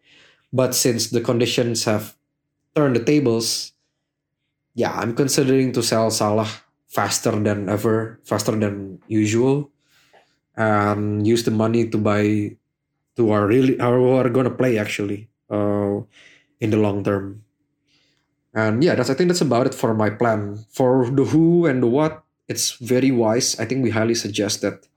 [0.51, 2.15] But since the conditions have
[2.75, 3.71] turned the tables,
[4.75, 6.47] yeah, I'm considering to sell Salah
[6.87, 9.71] faster than ever, faster than usual,
[10.55, 12.55] and use the money to buy
[13.15, 15.99] to our really who are gonna play actually uh,
[16.59, 17.43] in the long term.
[18.53, 20.65] And yeah, that's I think that's about it for my plan.
[20.71, 23.55] For the who and the what, it's very wise.
[23.59, 24.87] I think we highly suggest that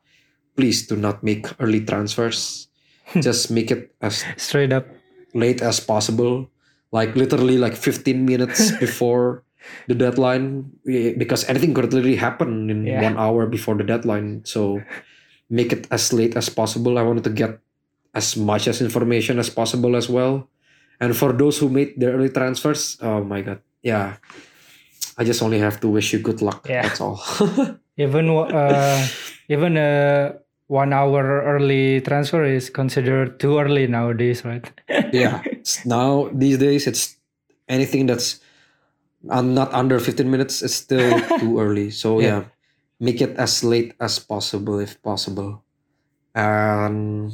[0.56, 2.66] please do not make early transfers.
[3.20, 4.86] Just make it as Straight up.
[5.34, 6.48] Late as possible,
[6.92, 9.42] like literally like 15 minutes before
[9.88, 13.02] the deadline, eh, because anything could literally happen in Yeah.
[13.02, 14.42] one hour before the deadline.
[14.44, 14.80] So
[15.50, 16.98] make it as late as possible.
[16.98, 17.58] I wanted to get
[18.14, 20.48] as much as information as possible as well.
[21.00, 24.16] And for those who made their early transfers, oh my god, yeah,
[25.18, 26.66] I just only have to wish you good luck.
[26.68, 26.82] Yeah.
[26.86, 27.18] That's all.
[27.96, 29.06] Even uh,
[29.48, 30.34] even a
[30.66, 34.64] one hour early transfer is considered too early nowadays, right?
[35.12, 35.42] yeah.
[35.84, 37.16] Now these days, it's
[37.68, 38.40] anything that's
[39.22, 40.62] not under 15 minutes.
[40.62, 41.90] It's still too early.
[41.90, 42.26] So Yeah.
[42.26, 42.44] yeah,
[43.00, 45.62] make it as late as possible if possible.
[46.34, 47.32] And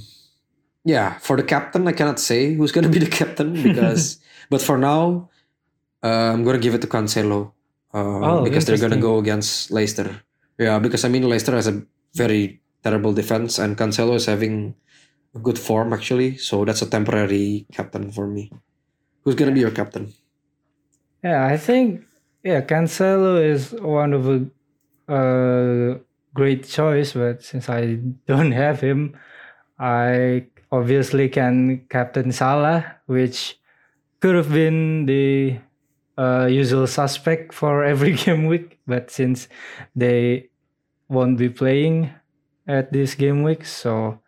[0.85, 4.19] yeah, for the captain, I cannot say who's gonna be the captain because,
[4.51, 5.31] but for now,
[6.03, 7.53] uh, I'm gonna give it to Cancelo
[7.95, 10.21] uh, Oh, because they're gonna go against Leicester.
[10.59, 11.83] Yeah, because I mean Leicester has a
[12.15, 14.75] very terrible defense, and Cancelo is having
[15.35, 16.37] a good form actually.
[16.37, 18.53] So that's a temporary captain for me.
[19.23, 20.13] Who's gonna be your captain?
[21.23, 22.05] Yeah, I think
[22.43, 24.47] yeah, Cancelo is one of a
[25.13, 25.99] uh,
[26.35, 27.95] great choice, but since I
[28.27, 29.19] don't have him,
[29.79, 33.59] I obviously can captain Salah, which
[34.21, 35.59] could have been the
[36.17, 39.49] uh, usual suspect for every game week, but since
[39.95, 40.49] they
[41.09, 42.13] won't be playing
[42.67, 44.21] at this game week, so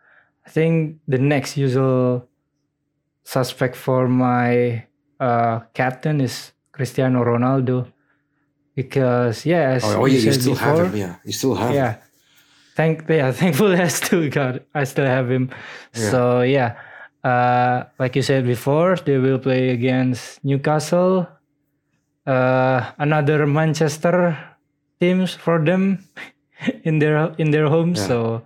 [0.45, 2.27] I think the next usual
[3.23, 4.85] suspect for my
[5.19, 7.91] uh, captain is Cristiano Ronaldo
[8.75, 10.95] because yeah, Oh, oh yeah, you still have before, him.
[10.95, 11.75] Yeah, you still have him.
[11.75, 11.95] yeah,
[12.75, 15.49] thank yeah, thankfully I still got I still have him.
[15.95, 16.09] Yeah.
[16.09, 16.75] So yeah,
[17.23, 21.27] uh, like you said before, they will play against Newcastle,
[22.27, 24.37] uh, another Manchester
[24.99, 26.03] teams for them
[26.83, 27.95] in their in their home.
[27.95, 28.07] Yeah.
[28.07, 28.41] So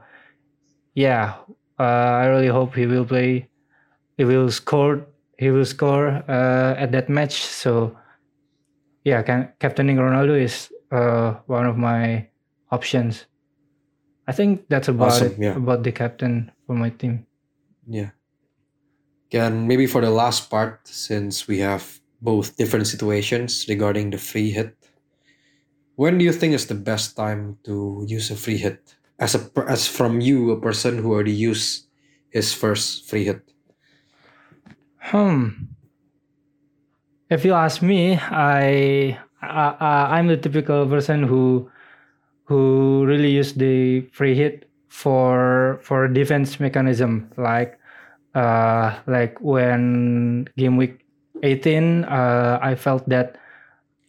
[0.93, 1.35] yeah,
[1.79, 1.83] uh,
[2.23, 3.49] I really hope he will play.
[4.17, 5.05] He will score.
[5.37, 7.45] He will score uh, at that match.
[7.45, 7.95] So
[9.03, 12.27] yeah, can, captaining Ronaldo is uh, one of my
[12.71, 13.25] options.
[14.27, 15.55] I think that's about Awesome, it yeah.
[15.55, 17.25] about the captain for my team.
[17.87, 18.11] Yeah.
[19.31, 24.51] And maybe for the last part, since we have both different situations regarding the free
[24.51, 24.75] hit,
[25.97, 28.95] when do you think is the best time to use a free hit?
[29.17, 31.89] As a as from you, a person who already used
[32.29, 33.41] his first free hit.
[35.09, 35.73] Hmm.
[37.33, 41.65] If you ask me, I, I I'm the typical person who
[42.45, 47.75] who really use the free hit for for defense mechanism like
[48.37, 51.03] uh like when game week
[51.43, 53.35] 18 uh I felt that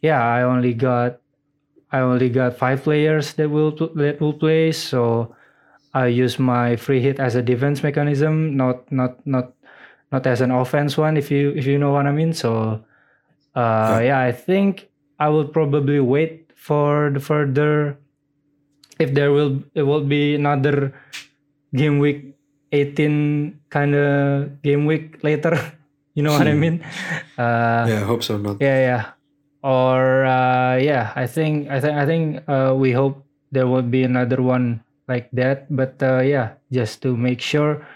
[0.03, 1.18] yeah, I only got
[1.91, 4.73] I only got five players that will that will play.
[4.73, 5.35] So
[5.95, 9.57] I use my free hit as a defense mechanism, not not not
[10.13, 11.17] not as an offense one.
[11.17, 12.33] If you if you know what I mean.
[12.33, 12.85] So
[13.57, 17.97] uh, yeah, I think I will probably wait for the further
[18.99, 20.93] if there will it will be another
[21.75, 22.37] game week
[22.73, 25.57] 18 kind of game week later.
[26.15, 26.85] you know what I mean?
[27.39, 28.37] Uh, yeah, I hope so.
[28.37, 28.61] Not.
[28.61, 29.03] yeah yeah
[29.63, 34.03] or uh yeah i think i think i think uh we hope there will be
[34.05, 35.65] another one like that.
[35.75, 37.87] But uh yeah just to make sure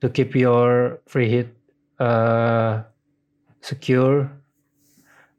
[0.00, 1.52] to keep your free hit
[2.00, 2.82] uh
[3.62, 4.30] secure.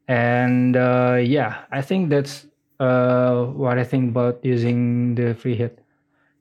[0.08, 2.46] And uh yeah i think that's
[2.78, 5.80] uh what i think about using the free hit.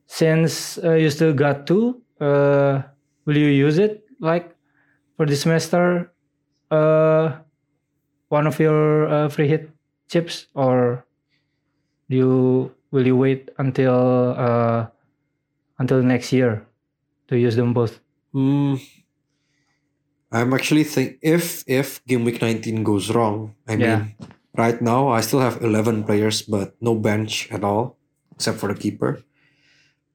[0.07, 2.83] Since uh, you still got two uh
[3.25, 4.55] will you use it like
[5.17, 6.13] for the semester?
[6.71, 7.39] Uh
[8.33, 9.69] one of your uh, free hit
[10.09, 11.05] chips or
[12.09, 12.33] do you
[12.91, 14.87] will you wait until uh
[15.79, 16.65] until next year
[17.29, 17.99] to use them both
[18.33, 18.81] Hmm.
[20.33, 24.09] I'm actually think if if game week 19 goes wrong, I Yeah.
[24.09, 24.15] mean,
[24.57, 27.97] right now I still have 11 players, but no bench at all,
[28.33, 29.21] except for the keeper.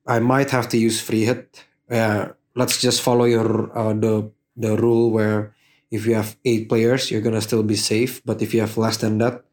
[0.07, 1.65] I might have to use free hit.
[1.91, 5.55] Uh, let's just follow your uh, the the rule where
[5.91, 8.23] if you have eight players, you're gonna still be safe.
[8.25, 9.45] But if you have less than that,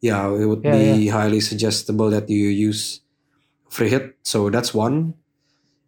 [0.00, 3.00] yeah, it would Yeah, be highly suggestible that you use
[3.70, 4.16] free hit.
[4.24, 5.14] So that's one.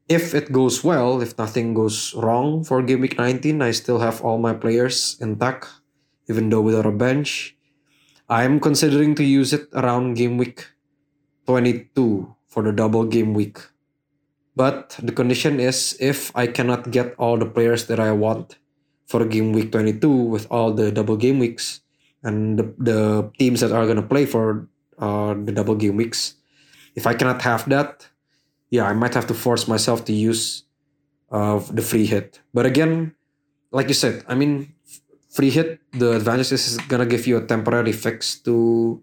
[0.08, 4.20] If it goes well, if nothing goes wrong for game week 19, I still have
[4.22, 5.68] all my players intact,
[6.28, 7.56] even though without a bench.
[8.28, 10.66] I'm considering to use it around game week
[11.46, 13.58] 22 for the double game week.
[14.56, 18.58] But the condition is if I cannot get all the players that I want
[19.10, 21.82] for game week 22 with all the double game weeks
[22.22, 24.68] and the, the teams that are going to play for
[25.02, 26.38] uh, the double game weeks,
[26.94, 28.06] if I cannot have that,
[28.70, 30.62] yeah, I might have to force myself to use
[31.32, 32.38] uh, the free hit.
[32.54, 33.16] But again,
[33.72, 34.74] like you said, I mean,
[35.28, 35.80] free hit.
[35.90, 39.02] The advantage is it's gonna give you a temporary fix to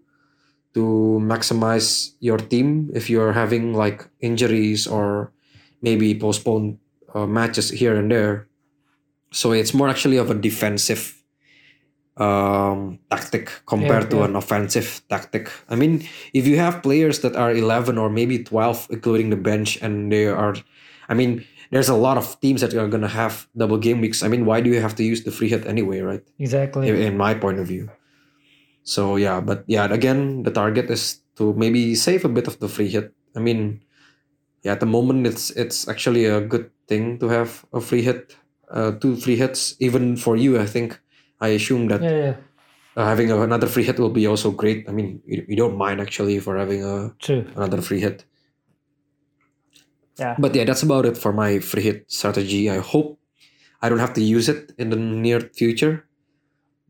[0.72, 5.32] to maximize your team if you're having like injuries or
[5.82, 6.78] maybe postponed
[7.14, 8.47] uh, matches here and there.
[9.30, 11.22] So it's more actually of a defensive
[12.16, 14.24] um, tactic compared to yeah.
[14.24, 15.50] an offensive tactic.
[15.68, 19.78] I mean, if you have players that are 11 or maybe 12, including the bench,
[19.80, 20.56] and they are,
[21.08, 24.22] I mean, there's a lot of teams that are going to have double game weeks.
[24.22, 26.22] I mean, why do you have to use the free hit anyway, right?
[26.38, 27.90] exactly In, in my point of view.
[28.82, 32.68] So, yeah, but yeah, again, the target is to maybe save a bit of the
[32.68, 33.14] free hit.
[33.36, 33.82] I mean,
[34.62, 38.34] yeah, at the moment, it's it's actually a good thing to have a free hit,
[38.70, 41.00] uh, two free hits, even for you, I think.
[41.40, 42.36] I assume that yeah yeah
[42.96, 44.88] uh, having a, another free hit will be also great.
[44.88, 48.24] I mean, you, you don't mind actually for having a true another free hit.
[50.18, 52.68] yeah But yeah, that's about it for my free hit strategy.
[52.70, 53.18] I hope
[53.80, 56.08] I don't have to use it in the near future.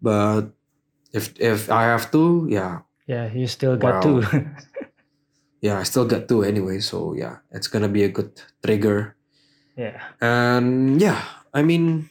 [0.01, 0.53] But
[1.13, 4.21] if if I have to, yeah, yeah you still got Wow.
[4.21, 4.25] two
[5.61, 6.81] yeah, I still got two anyway.
[6.81, 9.17] So yeah, it's gonna be a good trigger.
[9.77, 11.23] yeah And yeah,
[11.59, 12.09] I mean,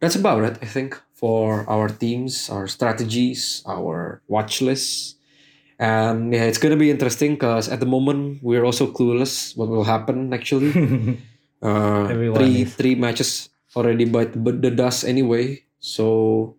[0.00, 0.58] that's about it.
[0.62, 5.16] I think for our teams, our strategies, our watch lists.
[5.78, 9.84] And yeah, it's gonna be interesting because at the moment we're also clueless what will
[9.84, 10.32] happen.
[10.32, 10.72] Actually,
[11.62, 12.74] uh, Everyone three is.
[12.76, 15.64] three matches already bite the, the dust anyway.
[15.80, 16.56] So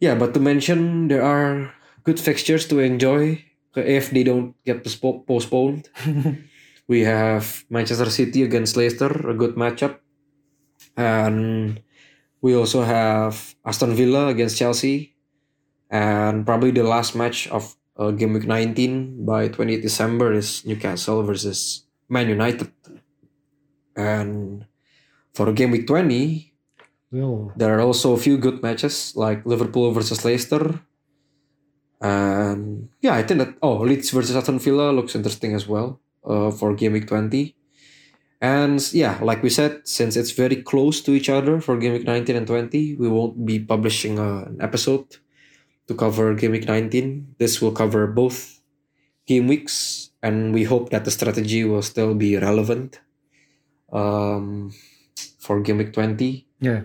[0.00, 1.72] yeah, but to mention there are
[2.04, 3.44] good fixtures to enjoy
[3.76, 4.84] if they don't get
[5.26, 5.88] postponed.
[6.90, 10.02] We have Manchester City against Leicester, a good matchup.
[11.00, 11.80] And
[12.44, 15.16] we also have Aston Villa against Chelsea.
[15.88, 21.22] And probably the last match of uh, game week 19 by 20th December is Newcastle
[21.22, 22.70] versus Man United.
[23.96, 24.66] And
[25.32, 26.52] for game week 20,
[27.10, 27.52] Whoa.
[27.56, 30.80] there are also a few good matches like Liverpool versus Leicester.
[32.00, 36.50] And yeah, I think that oh Leeds versus Aston Villa looks interesting as well uh,
[36.50, 37.56] for game week 20.
[38.40, 42.04] And yeah, like we said, since it's very close to each other for game week
[42.04, 45.16] 19 and 20, we won't be publishing an episode
[45.88, 47.36] to cover game week 19.
[47.38, 48.60] This will cover both
[49.26, 53.00] game weeks, and we hope that the strategy will still be relevant
[53.92, 54.72] um,
[55.38, 56.46] for game week 20.
[56.60, 56.82] yeah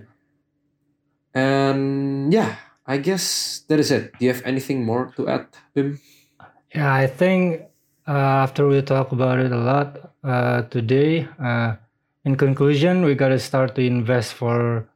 [1.33, 4.11] And yeah, I guess that is it.
[4.17, 5.99] Do you have anything more to add, Bim?
[6.73, 7.63] Yeah, I think
[8.07, 11.75] uh, after we talk about it a lot uh, today, uh,
[12.25, 14.87] in conclusion, we gotta start to invest for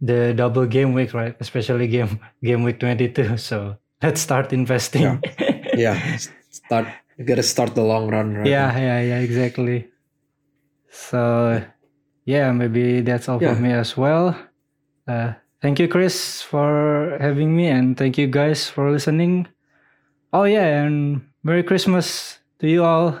[0.00, 1.34] the double game week, right?
[1.40, 3.36] Especially game game week twenty two.
[3.36, 5.02] So let's start investing.
[5.02, 5.18] Yeah.
[5.76, 6.16] yeah,
[6.50, 6.86] start.
[7.18, 8.46] You gotta start the long run, right?
[8.46, 9.88] yeah, yeah, yeah, exactly.
[10.90, 11.62] So,
[12.24, 13.54] yeah, maybe that's all Yeah.
[13.54, 14.36] for me as well.
[15.08, 19.48] Uh, thank you, Chris, for having me, and thank you guys for listening.
[20.32, 23.20] Oh yeah, and Merry Christmas to you all.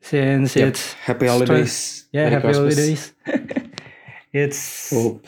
[0.00, 0.68] Since Yep.
[0.68, 2.06] it's Happy holidays.
[2.12, 2.74] yeah, Merry happy Christmas.
[2.76, 3.02] holidays.
[4.32, 5.26] it's Hope.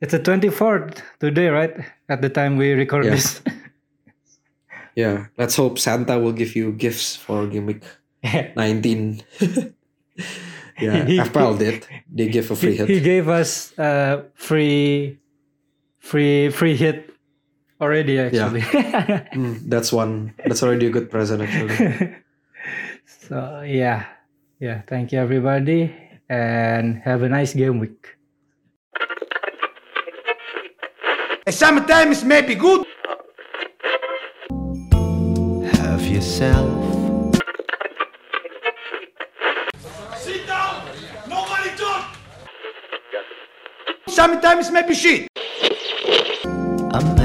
[0.00, 1.76] it's the twenty fourth today, right?
[2.08, 3.14] At the time we record Yeah.
[3.14, 3.40] this.
[4.96, 7.82] Yeah, let's hope Santa will give you gifts for gimmick
[8.22, 9.22] 19.
[10.78, 11.86] yeah, He- FPL did.
[12.06, 15.18] They give a free he, he gave us a free
[15.98, 17.10] free free hit
[17.80, 18.60] already actually
[19.34, 20.34] Mm, that's one.
[20.46, 22.14] That's already a good present, actually.
[23.28, 24.04] so yeah
[24.60, 25.94] yeah thank you everybody
[26.28, 28.16] and have a nice game week
[31.50, 32.86] Sometimes may be good.
[35.76, 36.64] Have yourself
[40.16, 40.88] Sit down.
[41.28, 42.16] Nobody talk.
[44.08, 45.28] Sometimes may be shit.
[45.36, 47.23] a merry